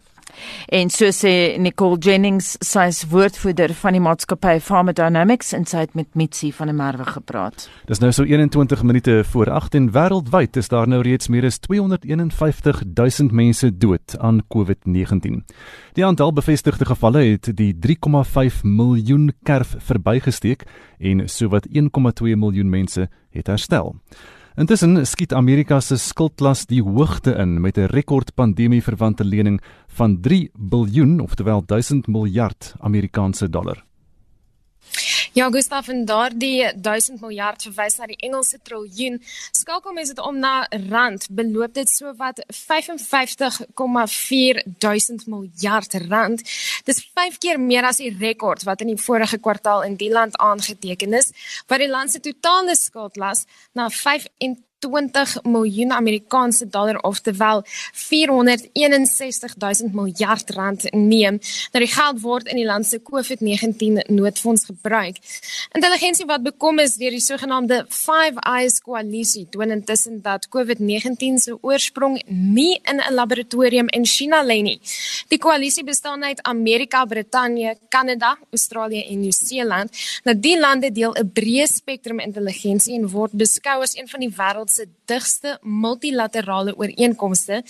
[0.68, 5.94] En so sê Nicole Jennings, sy is woordvoerder van die maatskappy Pharmacodynamics en sy het
[5.99, 7.68] met Mitsi van der Merwe gepraat.
[7.87, 11.61] Dis nou so 21 minute voor 8 en wêreldwyd is daar nou reeds meer as
[11.64, 15.42] 251 000 mense dood aan COVID-19.
[15.99, 20.66] Die aantal bevestigde gevalle het die 3,5 miljoen kerf verbygesteek
[20.99, 23.94] en sowat 1,2 miljoen mense het herstel.
[24.57, 30.21] Intussen skiet Amerika se skuldlas die hoogte in met 'n rekord pandemie verwante lening van
[30.21, 33.86] 3 biljoen, oftewel 1000 miljard Amerikaanse dollar.
[35.37, 39.18] Ja, Gustav, en daardie 1000 miljard verwys na die Engelse triljoen.
[39.53, 43.68] Skakel mense dit om na rand, beloop dit so wat 55,4
[44.81, 46.40] duisend miljard rand.
[46.88, 50.40] Dis 5 keer meer as die rekord wat in die vorige kwartaal in die land
[50.40, 51.29] aangeteken is,
[51.68, 53.44] wat die land se totale skuldlas
[53.77, 57.62] na 25 20 miljoen Amerikaanse dollar of terwyl
[57.93, 61.39] 461 000 miljard rand neem.
[61.73, 65.19] Nou die geld word in die land se COVID-19 noodfonds gebruik.
[65.73, 71.57] Intelligensie wat bekom is deur die sogenaamde Five Eyes koalisie toon intussen dat COVID-19 se
[71.61, 74.81] oorsprong nie in 'n laboratorium in China lê nie.
[75.29, 79.91] Die koalisie bestaan uit Amerika, Brittanje, Kanada, Australië en Nieu-Seeland.
[80.25, 84.31] Nou die lande deel 'n breë spektrum intelligensie en word beskou as een van die
[84.31, 87.62] wêreld se digste multilaterale ooreenkomste.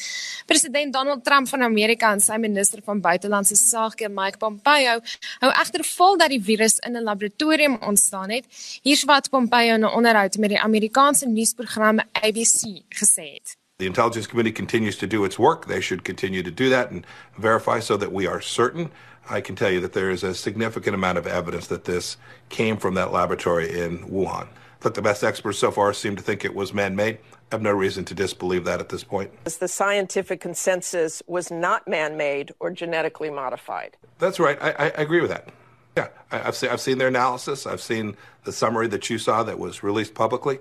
[0.46, 4.98] President Donald Trump van Amerika en sy minister van buitelandse sake, Mike Pompeo,
[5.44, 8.44] hou egter vol dat die virus in 'n laboratorium ontstaan het.
[8.82, 13.56] Hier's wat Pompeo in 'n onderhoud met die Amerikaanse nuusprogram ABC gesê het.
[13.78, 15.66] The intelligence committee continues to do its work.
[15.66, 17.04] They should continue to do that and
[17.38, 18.90] verify so that we are certain.
[19.28, 22.16] I can tell you that there is a significant amount of evidence that this
[22.48, 24.46] came from that laboratory in Wuhan.
[24.84, 27.18] Look, the best experts so far seem to think it was man made.
[27.50, 29.30] I have no reason to disbelieve that at this point.
[29.44, 33.96] The scientific consensus was not man made or genetically modified.
[34.18, 34.58] That's right.
[34.60, 35.48] I, I agree with that.
[35.96, 37.66] Yeah, I, have seen, I've seen their analysis.
[37.66, 40.58] I've seen the summary that you saw that was released publicly.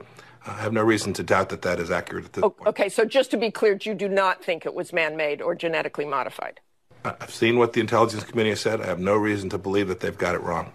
[0.47, 2.67] I have no reason to doubt that that is accurate at this point.
[2.67, 5.55] Okay, so just to be clear, you do not think it was man made or
[5.55, 6.59] genetically modified?
[7.03, 8.79] I've seen what the Intelligence Committee has said.
[8.79, 10.71] I have no reason to believe that they've got it wrong.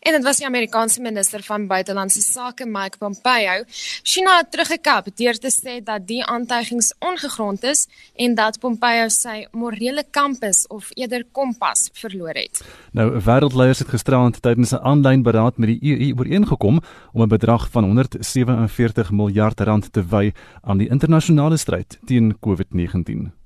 [0.00, 3.64] En dit was die Amerikaanse minister van buitelandse sake Mike Pompeo.
[4.02, 9.46] China het teruggekap deur te sê dat die aantuigings ongegrond is en dat Pompeo sy
[9.52, 12.62] morele kampus of eerder kompas verloor het.
[12.92, 16.80] Nou, wêreldleiers het gisterand tydens 'n aanlyn beraad met die EU ooreengekom
[17.12, 23.39] om 'n bedrag van 147 miljard rand te wy aan die internasionale stryd teen COVID-19.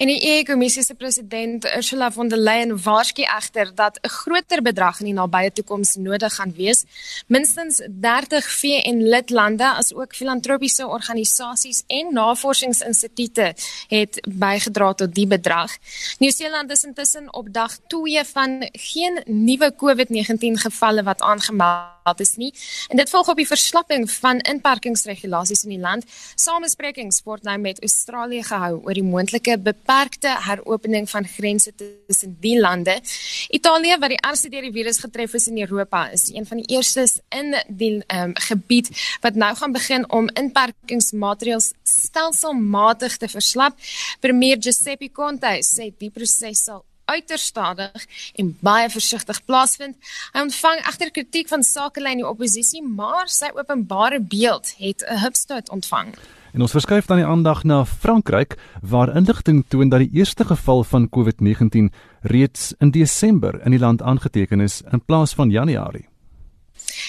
[0.00, 5.00] En die EU-kommissie se president Ursula von der Leyen waarsku egter dat 'n groter bedrag
[5.00, 6.84] in die nabye toekoms nodig gaan wees.
[7.26, 13.54] Minstens 30 VN-lidlande as ook filantropiese organisasies en navorsingsinstituie
[13.88, 15.76] het bygedra tot die bedrag.
[16.18, 22.54] Nieu-Seeland is intussen op dag 2 van geen nuwe COVID-19 gevalle wat aangemeld is nie.
[22.88, 26.04] En dit volg op die verslapping van inperkingsregulasies in die land.
[26.34, 29.58] Samesprekings word nou met Australië gehou oor die moontlike
[29.90, 31.72] beperkte heropening van grense
[32.06, 33.00] tussen die lande.
[33.48, 36.76] Italië wat die ergste deur die virus getref is in Europa, is een van die
[36.76, 43.78] eerstes in die um, gebied wat nou gaan begin om inperkingsmaatreëls stelselmatig te verslap.
[44.20, 48.04] Premier Giuseppe Conte sê die proses sal uiters stadig
[48.38, 49.96] en baie versigtig plaasvind.
[50.30, 55.74] Hy ontvang egter kritiek van sakelyn die oppositie, maar sy openbare beeld het 'n hupstoot
[55.74, 56.14] ontvang.
[56.52, 60.84] En ons verskuif dan die aandag na Frankryk waar inligting toon dat die eerste geval
[60.84, 61.90] van COVID-19
[62.22, 66.09] reeds in Desember in die land aangeteken is in plaas van Januarie.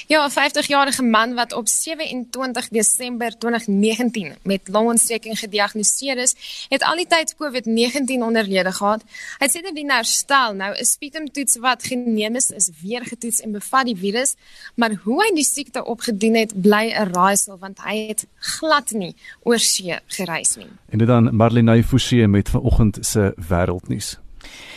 [0.07, 6.35] Ja, 'n 50-jarige man wat op 27 Desember 2019 met longontsteking gediagnoseer is,
[6.69, 9.03] het al die tyd COVID-19 onderlede gehad.
[9.39, 10.53] Hy sê dit nou herstel.
[10.53, 14.35] Nou 'n spietumtoets wat geneem is, is weer getoets en bevat die virus,
[14.75, 19.15] maar hoe hy die siekte opgedoen het, bly 'n raaisel want hy het glad nie
[19.43, 20.71] oor see gereis nie.
[20.89, 24.20] En dit dan Marlene Forsie met vanoggend se wêreldnuus.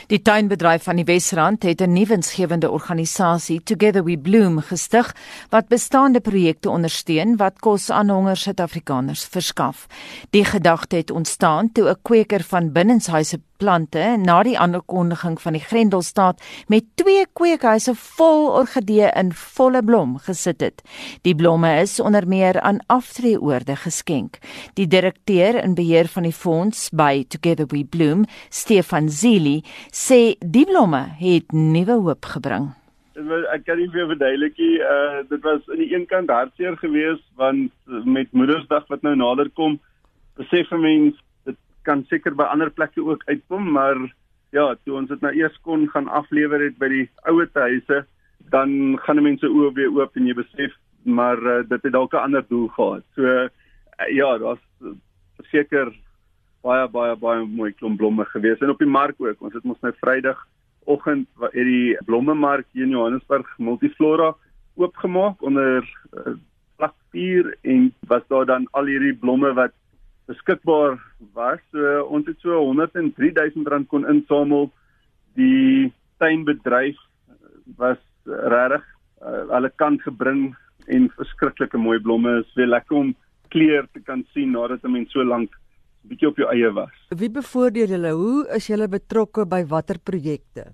[0.07, 5.14] Die tuinbedryf van die Wesrand het 'n nuwensgewende organisasie, Together We Bloom, gestig
[5.49, 9.87] wat bestaande projekte ondersteun wat kos aan honger Suid-Afrikaners verskaf.
[10.31, 15.62] Die gedagte het ontstaan toe 'n kweker van binnenshuise plante na die aankondiging van die
[15.62, 20.83] Grendelstaat met twee kweekhuise vol orgidee in volle blom gesit het.
[21.23, 24.38] Die blomme is onder meer aan aftreeoorde geskenk.
[24.75, 29.62] Die direkteur in beheer van die fonds by Together We Bloom, Stefan Zili,
[29.94, 32.72] sê die blomme het nuwe hoop gebring.
[33.54, 34.78] Ek kan nie meer verduidelik nie.
[34.83, 37.70] Uh dit was aan die een kant hartseer geweest want
[38.04, 39.78] met Moedersdag wat nou nader kom,
[40.37, 41.20] besef 'n mens
[41.85, 43.98] kan seker by ander plekke ook uitkom, maar
[44.50, 48.04] ja, toe ons dit nou eers kon gaan aflewer het by die ouer huise,
[48.50, 50.72] dan gaan die mense oop weer oop en jy besef
[51.04, 53.04] maar uh, dit het dalk 'n ander doel gehad.
[53.14, 53.48] So uh,
[54.09, 54.61] ja, daar's
[55.50, 55.92] seker
[56.64, 59.42] baie baie baie mooi klomp blomme gewees en op die mark ook.
[59.44, 60.40] Ons het mos nou Vrydag
[60.90, 64.33] oggend wat die blommemark hier in Johannesburg Multiflora
[64.81, 66.35] oopgemaak onder uh,
[66.77, 69.74] vlak 4 en was daar dan al hierdie blomme wat
[70.29, 70.98] beskikbaar
[71.37, 71.61] was.
[71.70, 74.70] So ons het so 103000 rand kon insamel.
[75.37, 76.98] Die tuinbedryf
[77.77, 78.85] was regtig
[79.22, 80.55] uh, hulle kan gebring
[80.87, 82.40] en verskriklike mooi blomme.
[82.40, 83.14] Dit is weer lekker om
[83.55, 85.53] kleur te kan sien nadat 'n mens so lank
[86.09, 86.95] bietjie op jou eie was.
[87.11, 88.12] Wie bevoordeel julle?
[88.12, 90.73] Hoe is julle betrokke by watter projekte?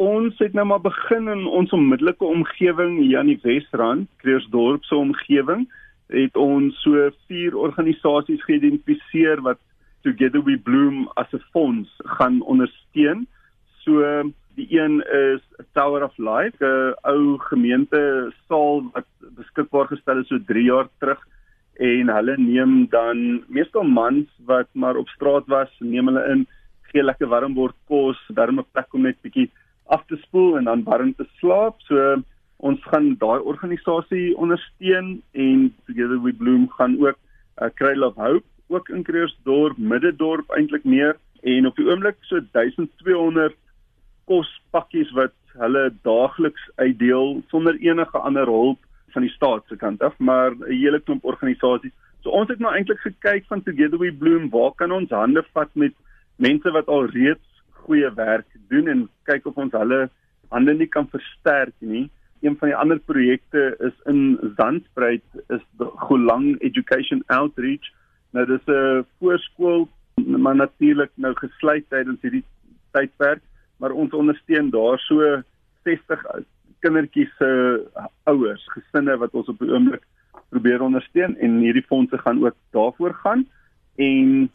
[0.00, 4.96] Ons het nou maar begin in ons onmiddellike omgewing hier aan die Wesrand, Kreersdorp se
[4.96, 5.68] omgewing
[6.12, 9.60] het ons so vier organisasies geïdentifiseer wat
[10.02, 13.26] Together We Bloom as 'n fonds gaan ondersteun.
[13.84, 14.02] So
[14.56, 15.40] die een is
[15.72, 21.20] Tower of Life, 'n ou gemeente saal wat beskikbaar gestel is so 3 jaar terug
[21.80, 26.46] en hulle neem dan meestal mans wat maar op straat was, neem hulle in,
[26.92, 29.50] gee lekker warm bord kos, darm 'n plek om net bietjie
[29.86, 31.80] af te spoel en dan warm te slaap.
[31.80, 32.22] So
[32.58, 37.18] ons gaan daai organisasie ondersteun en Together We Bloom gaan ook
[37.60, 42.16] 'n uh, Cradle of Hope ook in Kreersdorp, Middedorp eintlik meer en op die oomblik
[42.20, 43.56] so 1200
[44.24, 48.78] kospakkies wat hulle daagliks uitdeel sonder enige ander hulp
[49.12, 51.92] van die staat se kant af, maar 'n hele klomp organisasies.
[52.22, 55.70] So ons het nou eintlik gekyk van Together We Bloom, waar kan ons hande vat
[55.74, 55.92] met
[56.36, 60.10] mense wat al reeds goeie werk doen en kyk of ons hulle
[60.48, 62.10] hande nie kan versterk nie
[62.42, 67.86] een van die ander projekte is in Zandspruit is Golang Education Outreach.
[68.30, 69.88] Nou dis 'n voorskool
[70.26, 72.44] maar natuurlik nou gesluit tydens hierdie
[72.90, 73.42] tydperk,
[73.76, 75.42] maar ons ondersteun daar so
[75.84, 76.26] 60
[76.82, 80.04] kindertjies se uh, ouers, gesinne wat ons op die oomblik
[80.52, 83.46] probeer ondersteun en hierdie fondse gaan ook daarvoor gaan.
[83.96, 84.50] En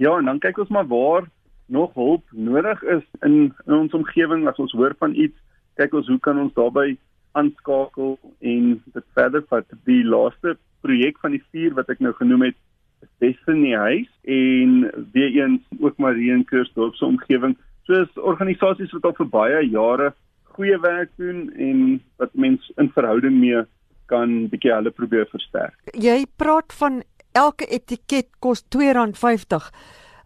[0.00, 1.28] ja, en dan kyk ons maar waar
[1.70, 5.36] nog hulp nodig is in in ons omgewing as ons hoor van iets
[5.80, 6.96] kyk ons hoe kan ons daarbey
[7.38, 9.66] aanskakel en dit verder vat.
[9.88, 12.58] Die laaste projek van die vier wat ek nou genoem het,
[13.04, 17.56] is Destiny House en weer eens ook Marie en Kersdorp se omgewing.
[17.88, 20.10] Soos organisasies wat al vir baie jare
[20.56, 23.62] goeie werk doen en wat mense in verhouding mee
[24.06, 25.74] kan bietjie hulle probeer versterk.
[25.94, 29.70] Jy praat van elke etiket kos R2.50.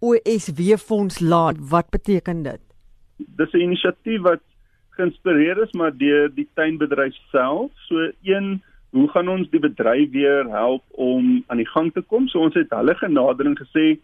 [0.00, 1.56] OSW fonds laat.
[1.58, 2.60] Wat beteken dit?
[3.16, 4.40] Dis 'n inisiatief wat
[4.96, 7.70] geïnspireer is maar deur die tuinbedryf self.
[7.88, 12.26] So een Hoe gaan ons die bedryf weer help om aan die gang te kom?
[12.28, 14.00] So ons het hulle genadering gesê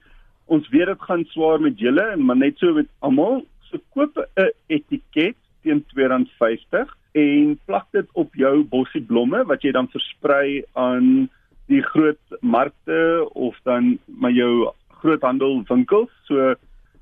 [0.47, 4.53] ons weet dit gaan swaar met julle, maar net so met almal, so koop 'n
[4.71, 11.29] etiket teen R2.50 en plak dit op jou bossie blomme wat jy dan versprei aan
[11.67, 14.71] die groot markte of dan maar jou
[15.03, 16.11] groothandelwinkels.
[16.25, 16.55] So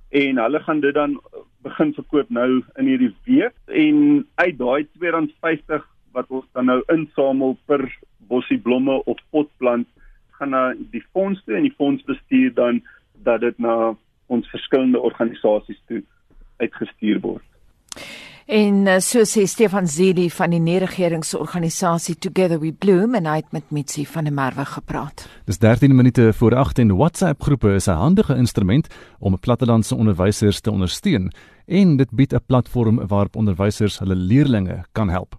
[0.08, 1.20] en hulle gaan dit dan
[1.62, 7.56] begin verkoop nou in hierdie week en uit daai R2.50 wat ons dan nou insamel
[7.66, 7.84] per
[8.30, 9.88] bossie blomme of potplant
[10.38, 12.82] gaan na die fonds toe en die fonds bestuur dan
[13.26, 13.94] dat dit na
[14.26, 16.02] ons verskillende organisasies toe
[16.62, 17.44] uitgestuur word.
[18.44, 23.54] En uh, so sê Stefan Zeli van die nie-regeringsorganisasie Together We Bloom en hy het
[23.56, 25.24] met Mitsi van der Merwe gepraat.
[25.48, 28.88] Dis 13 minute voor 8 en WhatsApp groepe is 'n handige instrument
[29.18, 31.32] om plattelandse onderwysers te ondersteun
[31.66, 35.36] en dit bied 'n platform waarop onderwysers hulle leerdlinge kan help.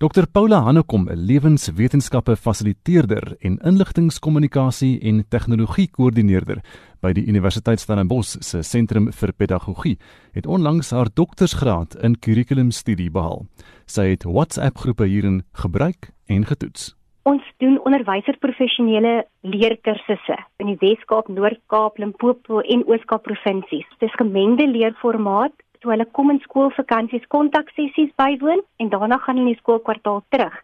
[0.00, 6.62] Dr Paula Hannekom, 'n lewenswetenskappe fasiliteerder en inligtingkommunikasie en tegnologie koördineerder
[7.02, 9.98] by die Universiteit Stellenbosch se sentrum vir pedagogie,
[10.32, 13.44] het onlangs haar doktorsgraad in kurrikulumstudie behaal.
[13.84, 16.96] Sy het WhatsApp-groepe hierin gebruik en getoets.
[17.28, 23.88] Ons doen onderwyserprofessionele leerkursusse in die Wes-Kaap, Noord-Kaap, Limpopo en Oos-Kaap provinsies.
[23.98, 29.54] Dis gemengde leerformaat toe hulle kom in skoolvakansies kontaksessies bywoon en daarna gaan hulle in
[29.54, 30.56] die skoolkwartaal terug.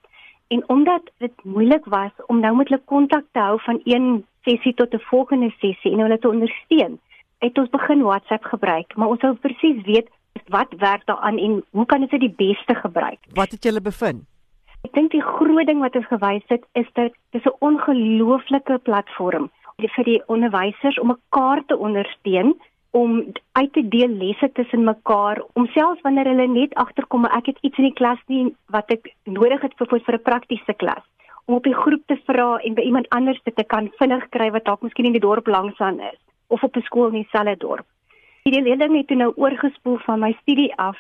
[0.55, 4.75] En omdat dit moeilik was om nou met hulle kontak te hou van een sessie
[4.75, 7.01] tot 'n volgende sessie en hulle te ondersteun,
[7.39, 10.09] het ons begin WhatsApp gebruik, maar ons wou presies weet
[10.49, 13.19] wat werk daaraan en hoe kan ons dit die beste gebruik?
[13.35, 14.25] Wat het julle bevind?
[14.85, 19.51] Ek dink die groot ding wat ons gewys het is dat dit 'n ongelooflike platform
[19.77, 22.55] vir die onderwysers om mekaar te ondersteun
[22.91, 27.47] om uit te deel lesse tussen mekaar om selfs wanneer hulle net agterkom maar ek
[27.47, 31.05] het iets in die klas nie wat ek nodig het vir vir 'n praktiese klas
[31.47, 34.65] om op die groep te vra en by iemand anders te kan vinnig kry wat
[34.65, 37.87] dalk miskien in die dorp langs aan is of op 'n skool in dieselfde dorp.
[38.43, 40.99] Hierdie leerling het toe nou oorgespoel van my studie af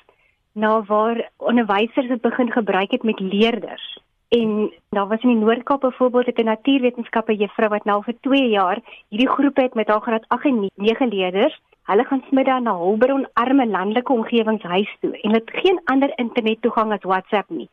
[0.52, 3.98] na waar onderwysers dit begin gebruik het met leerders.
[4.28, 8.78] En daar was in die Noord-Kaap byvoorbeeld 'n natuurwetenskappe juffrou wat nou vir 2 jaar
[9.08, 13.26] hierdie groep het met haar graad 8 en 9 leerders Hulle gaan smiddag na Hulbron
[13.38, 17.68] arme landelike omgewings huis toe en het geen ander internettoegang as WhatsApp nie.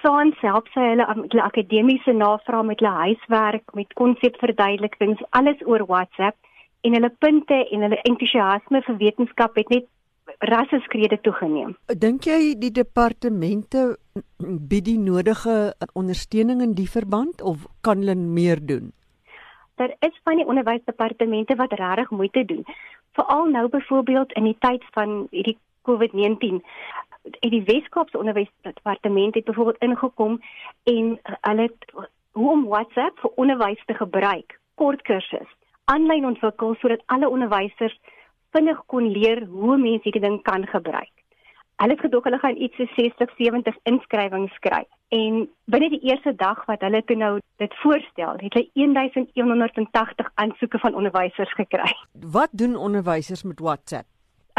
[0.00, 5.84] Saans help sy hulle met hulle akademiese navrae met hulle huiswerk, met konsepverduidelikings, alles oor
[5.90, 6.38] WhatsApp
[6.88, 9.90] en hulle punte en hulle entoesiasme vir wetenskap het net
[10.48, 11.74] rasseskrede toegeneem.
[12.04, 13.98] Dink jy die departemente
[14.38, 18.94] bied die nodige ondersteuning in die verband of kan hulle meer doen?
[19.76, 22.64] Daar is van die onderwysdepartemente wat regtig moeite doen
[23.12, 25.58] veral nou byvoorbeeld in die tyd van hierdie
[25.88, 26.60] COVID-19
[27.22, 30.40] het die Weskaapse onderwysdepartement het byvoorbeeld ingekom
[30.82, 35.48] en hulle het hoe om WhatsApp vir onderwys te gebruik, kort kursus,
[35.84, 37.98] aanlyn ontwikkel sodat alle onderwysers
[38.50, 41.19] vinnig kon leer hoe mense hierdie ding kan gebruik.
[41.80, 44.82] Hulle het gedog hulle gaan iets so 60, 70 inskrywings kry.
[45.08, 47.30] En binne die eerste dag wat hulle toe nou
[47.62, 51.94] dit voorstel, het hulle 1180 aansoeke van onderwysers gekry.
[52.12, 54.06] Wat doen onderwysers met WhatsApp?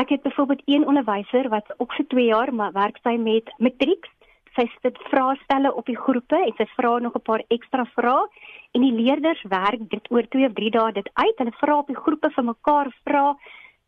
[0.01, 4.09] Ek het byvoorbeeld een onderwyser wat ook vir 2 jaar maar werk sy met matriek.
[4.57, 8.25] Sy sit vraestelle op die groepe en sy vra nog 'n paar ekstra vrae
[8.73, 11.37] en die leerders werk dit oor 2 of 3 dae dit uit.
[11.37, 13.37] Hulle vra op die groepe vir mekaar vra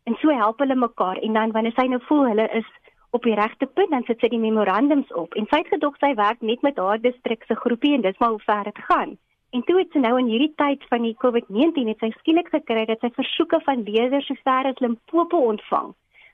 [0.04, 2.70] en so help hulle mekaar en dan wanneer sy nou voel hulle is
[3.14, 6.10] op die regte punt dan sit sy die memorandums op en sy het gedog sy
[6.18, 9.12] werk net met haar distrik se groepie en dis maar hoe ver dit gaan.
[9.54, 12.88] En toe het sy nou in hierdie tyd van die COVID-19 het sy skielik gekry
[12.90, 15.92] dat sy versoeke van leerders so ver as Limpopo ontvang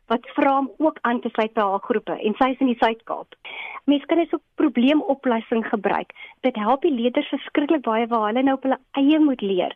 [0.09, 2.79] wat vra om ook aan te sluit by haar groepe en sy is in die
[2.79, 3.35] Suid-Kaap.
[3.91, 6.15] Mense kan dit so probleemoplossing gebruik.
[6.47, 9.75] Dit help die leerders verskriklik baie waar hulle nou op hulle eie moet leer.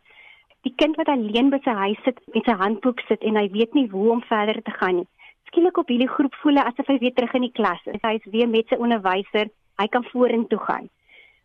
[0.65, 3.75] Die kind wat alleen by sy huis sit met sy handboek sit en hy weet
[3.77, 5.09] nie hoe om verder te gaan nie
[5.53, 8.01] skielik op hierdie groep voel asof hy weer terug in die klas is.
[8.01, 9.51] Hy is weer met sy onderwyser.
[9.77, 10.89] Hy kan vorentoe gaan.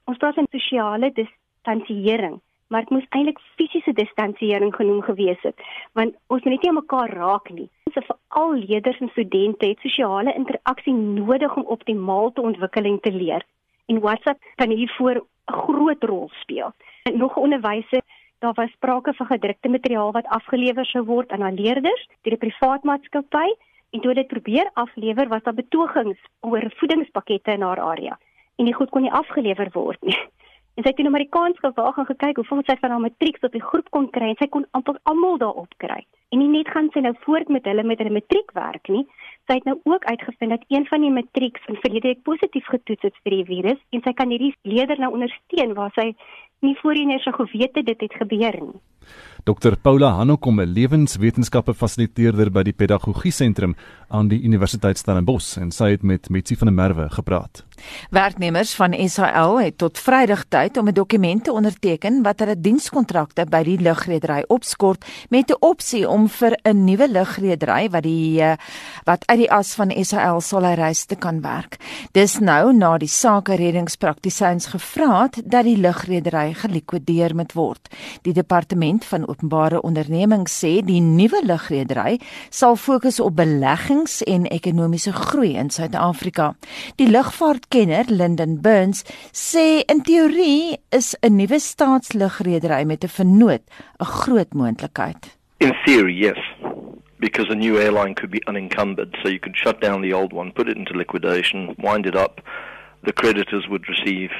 [0.08, 2.38] Ons praat van sosiale distansiering,
[2.72, 5.60] maar dit moes eintlik fisiese distansiering genoem gewees het,
[5.92, 7.68] want ons moet net nie mekaar raak nie.
[7.92, 13.00] So vir al leerders en studente het sosiale interaksie nodig om optimaal te ontwikkel en
[13.04, 13.44] te leer.
[13.92, 16.72] En WhatsApp kan hiervoor 'n groot rol speel.
[17.04, 21.54] En nog onderwysers Daar was sprake van gedrukte materiaal wat afgelewer sou word aan aan
[21.54, 23.48] leerders deur die privaat maatskappy
[23.90, 28.18] En toe dit probeer aflewer, was daar betogings oor voedingspakkette in haar area.
[28.56, 30.18] En die goed kon nie afgelewer word nie.
[30.78, 33.50] En sy het in Amerikaans gewaag en gekyk hoe veel sy van haar matrieks op
[33.56, 35.96] die groep kon kry en sy kon amper almal daarop kry.
[36.30, 39.02] En nie net gaan sy nou voort met hulle met hulle matriekwerk nie,
[39.50, 43.08] sy het nou ook uitgevind dat een van die matrieks in verlede week positief getoets
[43.08, 46.12] het vir die virus en sy kan hierdie leerder nou ondersteun waar sy
[46.62, 48.78] nie voorheen eers geweet het dit het gebeur nie.
[49.48, 53.76] Dr Paula Hanokom, 'n lewenswetenskappe fasiliteerder by die Pedagogie Sentrum
[54.08, 57.64] aan die Universiteit Stellenbosch en sy het met Mitsi van der Merwe gepraat.
[58.10, 63.46] Werknemers van SAL het tot Vrydag tyd om 'n dokument te onderteken wat hulle dienskontrakte
[63.46, 68.56] by die lugredery opskort met 'n opsie om vir 'n nuwe lugredery wat die eh,
[69.04, 71.76] wat uit die as van SAL sal reis te kan werk.
[72.12, 77.88] Dis nou na die sake reddingspraktisyns gevra het dat die lugredery gelikwideer moet word.
[78.22, 82.18] Die departement van openbare ondernemings sê die nuwe lugredery
[82.50, 86.54] sal fokus op beleggings en ekonomiese groei in Suid-Afrika.
[86.96, 93.62] Die lugvaartkenner Lyndon Burns sê in teorie is 'n nuwe staatslugreddery met 'n vernoot
[94.00, 95.36] 'n groot moontlikheid.
[95.58, 96.38] In theory, yes.
[97.18, 100.52] Because a new airline could be unencumbered, so you could shut down the old one,
[100.52, 102.40] put it into liquidation, wind it up.
[103.02, 104.30] The creditors would receive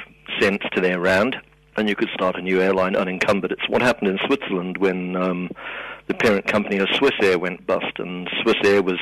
[0.41, 1.37] cents to their rand,
[1.79, 3.53] and you could start a new airline unencumbered.
[3.53, 5.49] It's what happened in Switzerland when um,
[6.09, 8.99] the parent company of Swiss Air went bust, and Swiss Air was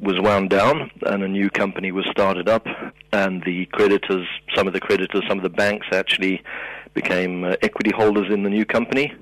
[0.00, 2.66] was wound down, and a new company was started up,
[3.12, 6.42] and the creditors, some of the creditors, some of the banks actually
[6.92, 9.12] became uh, equity holders in the new company.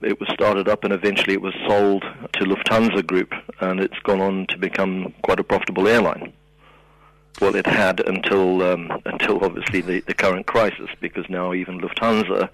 [0.00, 2.02] It was started up, and eventually it was sold
[2.32, 6.32] to Lufthansa Group, and it's gone on to become quite a profitable airline
[7.40, 12.48] well, it had until um, until obviously the, the current crisis, because now even Lufthansa,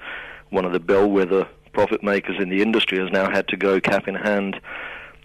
[0.51, 4.09] one of the bellwether profit makers in the industry, has now had to go cap
[4.09, 4.61] in hand.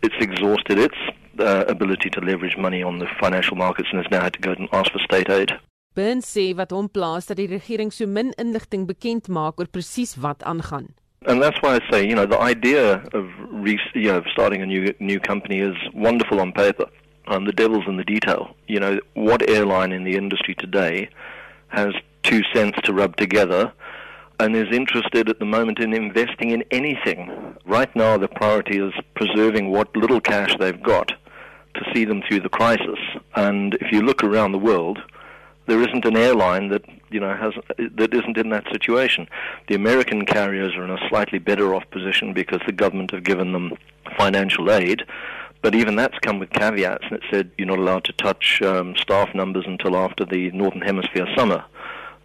[0.02, 0.96] It's exhausted its
[1.40, 4.52] uh, ability to leverage money on the financial markets and has now had to go
[4.52, 5.52] and ask for state aid.
[5.96, 10.16] Burns sê wat hom plaas dat die regering so min inligting bekend maak oor presies
[10.22, 10.94] wat aangaan.
[11.28, 14.66] And that's why I say, you know, the idea of re- you know, starting a
[14.66, 16.88] new new company is wonderful on paper.
[17.30, 18.56] Um, the devil's in the detail.
[18.68, 21.10] You know, what airline in the industry today
[21.70, 23.72] has two cents to rub together
[24.40, 27.56] and is interested at the moment in investing in anything?
[27.66, 31.14] Right now, the priority is preserving what little cash they've got
[31.76, 33.00] to see them through the crisis.
[33.36, 35.00] And if you look around the world,
[35.68, 39.28] there isn't an airline that you know has that isn't in that situation.
[39.68, 43.54] The American carriers are in a slightly better off position because the government have given
[43.54, 43.74] them
[44.18, 45.04] financial aid,
[45.62, 48.96] but even that's come with caveats, and it said you're not allowed to touch um,
[48.96, 51.64] staff numbers until after the Northern Hemisphere summer.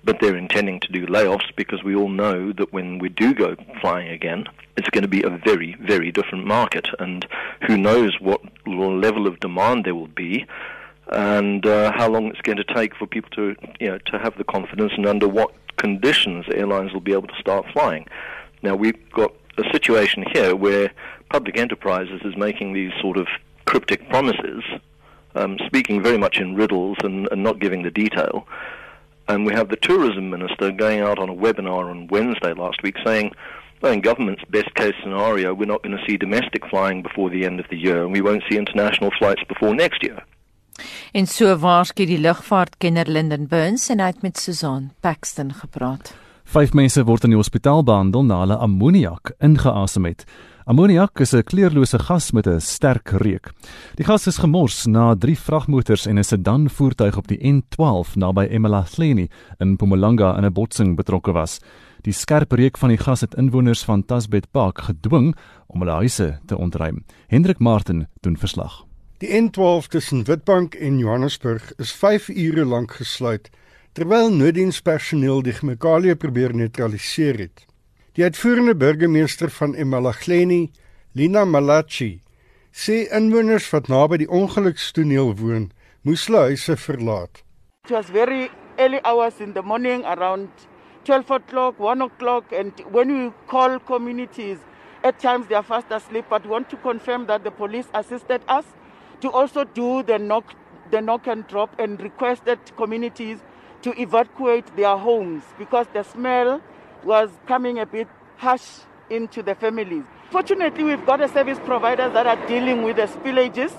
[0.04, 3.56] But they're intending to do layoffs because we all know that when we do go
[3.80, 4.44] flying again,
[4.76, 6.86] it's going to be a very, very different market.
[6.98, 7.26] And
[7.66, 10.46] who knows what level of demand there will be
[11.08, 14.36] and uh, how long it's going to take for people to, you know, to have
[14.36, 18.06] the confidence and under what conditions airlines will be able to start flying.
[18.62, 20.90] Now, we've got a situation here where
[21.30, 23.26] public enterprises is making these sort of
[23.64, 24.62] cryptic promises,
[25.34, 28.46] um, speaking very much in riddles and, and not giving the detail.
[29.26, 32.96] And we have the tourism minister going out on a webinar on Wednesday last week
[33.04, 33.32] saying,
[33.82, 37.60] in government's best case scenario, we're not going to see domestic flying before the end
[37.60, 40.22] of the year, and we won't see international flights before next year.
[41.12, 46.14] En so waarskynlik die lugvaartkenner Lyndon Burns en hy het met Susan Paxton gepraat.
[46.44, 50.26] Vyf mense word in die hospitaal behandel na hulle ammoniak ingeasem het.
[50.68, 53.52] Ammoniak is 'n kleurlose gas met 'n sterk reuk.
[53.96, 58.46] Die gas is gemors na 3 vragmotors en 'n sedan voertuig op die N12 naby
[58.50, 59.28] Emalahleni
[59.58, 61.60] in Mpumalanga in 'n botsing betrokke was.
[62.02, 65.34] Die skerp reuk van die gas het inwoners van Tasbet Park gedwing
[65.66, 67.04] om hulle huise te ontruim.
[67.26, 68.84] Hendrik Martin doen verslag.
[69.18, 73.50] Die N12 tussen Witbank en Johannesburg is 5 ure lank gesluit
[73.94, 77.60] terwyl nooddienspersoneel die chemikalie probeer neutraliseer het.
[78.18, 80.72] Die uitvoerende burgemeester van Emalahleni,
[81.14, 82.18] Lina Malachi,
[82.74, 85.68] sê inwoners wat naby die ongelukstoneel woon,
[86.02, 87.44] moes hulle huise verlaat.
[87.86, 88.50] It was very
[88.82, 90.50] early hours in the morning around
[91.04, 94.58] 12 o'clock, 1 o'clock and when we call communities
[95.04, 98.64] at times they are fast asleep but want to confirm that the police assisted us
[99.20, 100.56] to also do the knock
[100.90, 103.38] the knock and drop and requested communities
[103.84, 106.58] to evacuate their homes because the smell
[107.04, 108.08] was coming a bit
[108.38, 108.80] harsh
[109.10, 110.04] into the families.
[110.30, 113.72] Fortunately, we've got a service providers that are dealing with the spillages.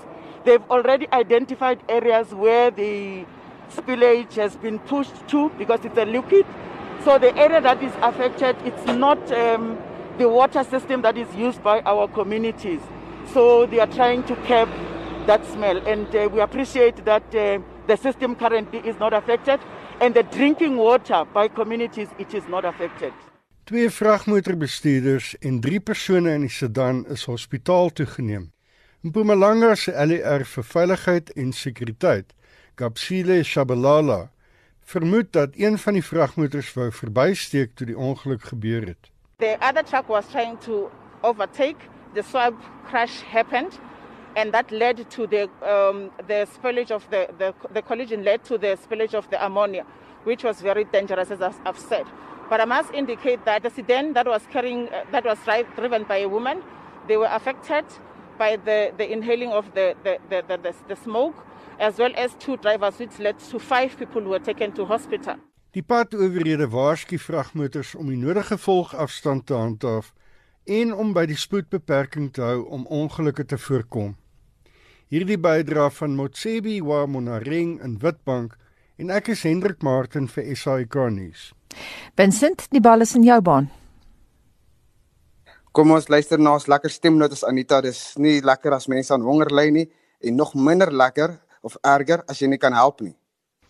[0.44, 3.26] They've already identified areas where the
[3.74, 6.46] spillage has been pushed to because it's a liquid.
[7.04, 9.76] So the area that is affected, it's not um,
[10.18, 12.80] the water system that is used by our communities.
[13.32, 14.68] So they are trying to curb
[15.26, 15.78] that smell.
[15.78, 19.60] And uh, we appreciate that uh, the system currently is not affected,
[20.00, 23.12] and the drinking water by communities it is not affected.
[23.64, 28.52] Twee vragmotorbestuurders en drie persone in die sedan is hospitaal toegeneem.
[29.02, 32.34] Mpumalanga se LER vir veiligheid en sekuriteit,
[32.74, 34.30] Kapsile Shabalala,
[34.86, 39.10] vermoed dat een van die vragmotors wou verbysteek toe die ongeluk gebeur het.
[39.38, 40.90] The other truck was trying to
[41.22, 41.90] overtake.
[42.14, 42.54] The swap
[42.88, 43.80] crash happened
[44.36, 48.58] and that led to the um, the spillage of the, the the collision led to
[48.58, 49.84] the spillage of the ammonia
[50.26, 52.06] which was very dangerous as I've said.
[52.50, 56.04] But I must indicate that the sedan that was carrying uh, that was drive, driven
[56.04, 56.62] by a woman,
[57.08, 57.84] they were affected
[58.38, 61.34] by the, the inhaling of the, the, the, the, the, the smoke,
[61.80, 65.36] as well as two drivers, which led to five people who were taken to hospital.
[65.72, 70.14] Die padowerhede waarsku vragmotors om die nodige volgafstand te handhaaf
[70.64, 74.14] en om by die spoedbeperking te hou om ongelukke te voorkom.
[75.06, 78.56] Hierdie bydra van Motsebi wa Monareng in Witbank
[78.98, 81.52] en ek is Hendrik Martin vir SAK nuus.
[82.18, 83.68] Vincent, die bal is in jou baan.
[85.70, 87.78] Kom ons luister na ons lekker stemnotas Anita.
[87.86, 89.86] Dis nie lekker as mense aan honger ly nie
[90.26, 93.14] en nog minder lekker of erger as jy nie kan help nie.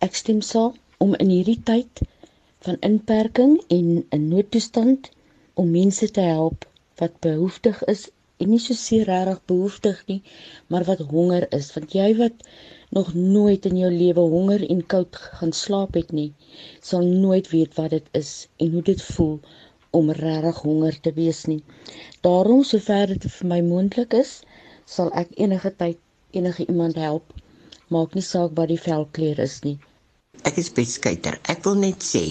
[0.01, 2.01] Ek stem saam om in hierdie tyd
[2.65, 5.11] van inperking en 'n noodtoestand
[5.53, 6.65] om mense te help
[6.97, 10.19] wat behoeftig is en nie so seer regtig behoeftig nie,
[10.69, 12.43] maar wat honger is, want jy wat
[12.97, 16.29] nog nooit in jou lewe honger en koud gaan slaap het nie,
[16.89, 18.31] sal nooit weet wat dit is
[18.63, 19.39] en hoe dit voel
[19.97, 21.63] om regtig honger te wees nie.
[22.21, 24.37] Daarom sover dit vir my moontlik is,
[24.85, 25.99] sal ek enige tyd
[26.37, 27.33] enige iemand help.
[27.89, 29.77] Maak nie saak wat die velkleur is nie.
[30.45, 31.39] Ek is beskuiter.
[31.49, 32.25] Ek wil net sê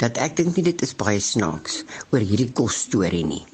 [0.00, 3.44] dat ek dink nie dit is baie snaaks oor hierdie kos storie nie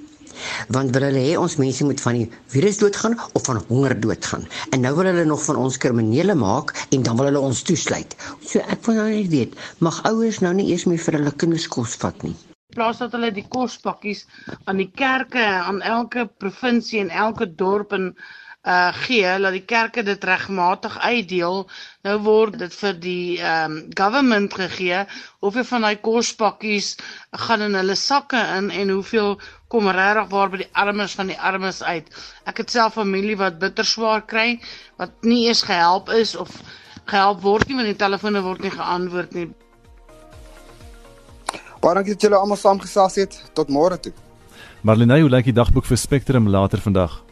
[0.74, 4.46] want wil hulle hê ons mense moet van die virus doodgaan of van honger doodgaan?
[4.72, 8.16] En nou wil hulle nog van ons kriminele maak en dan wil hulle ons toesluit.
[8.42, 11.68] So ek wil nou net weet mag ouers nou nie eers meer vir hulle kinders
[11.68, 12.34] kos vat nie?
[12.76, 14.26] Plaas dat hulle die kospakkies
[14.68, 18.12] aan die kerke aan elke provinsie en elke dorp en
[18.68, 21.62] uh gee dat die kerke dit regmatig uitdeel.
[22.04, 25.04] Nou word dit vir die um government gegee.
[25.40, 26.96] Hoeveel van daai kospakkies
[27.46, 29.38] gaan in hulle sakke in en hoeveel
[29.72, 32.10] kom regtig waar by die armes van die armes uit?
[32.44, 34.60] Ek het self familie wat bitter swaar kry
[35.00, 36.52] wat nie eens gehelp is of
[37.08, 39.46] gehelp word nie want die telefone word nie geantwoord nie.
[41.80, 43.38] Baie dankie dat julle almal saamgesels het.
[43.54, 44.12] Tot môre toe.
[44.82, 47.22] Marlene hoe lyk die dagboek vir Spectrum later vandag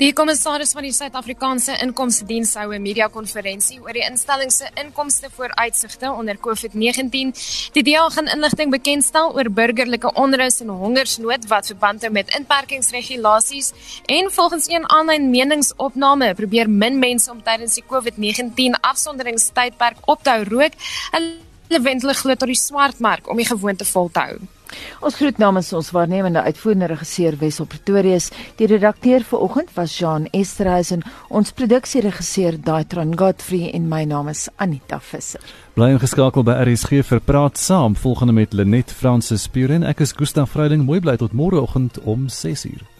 [0.00, 6.08] Die kommissaris van die Suid-Afrikaanse Inkomstediens hou 'n media-konferensie oor die instelling se inkomste vooruitsigte
[6.10, 7.32] onder COVID-19.
[7.72, 13.72] Die DEA gaan inligting bekendstel oor burgerlike onrus en hongersnood wat verband hou met inperkingsregulasies
[14.06, 20.30] en volgens een aanlyn meningsopname probeer min mense om tydens die COVID-19 afsonderingstydperk op te
[20.30, 20.72] hou rook.
[21.12, 24.59] Hulle wendel glo tot die swartmark om die gewoonte vol te hou.
[25.00, 28.30] Ons groet namens ons waarnemende uitvoerende regisseur Wessel Pretorius.
[28.60, 34.48] Die redakteur vir oggend was Jean Esterhuizen, ons produksieregisseur Daitron Godfrey en my naam is
[34.56, 35.42] Anita Visser.
[35.74, 39.86] Bly ingeskakel by RSG vir praat saam volgende met Lenet Fransis Puren.
[39.86, 40.84] Ek is Gustaf Vreiding.
[40.86, 42.99] Mooi bly tot môreoggend om 6:00.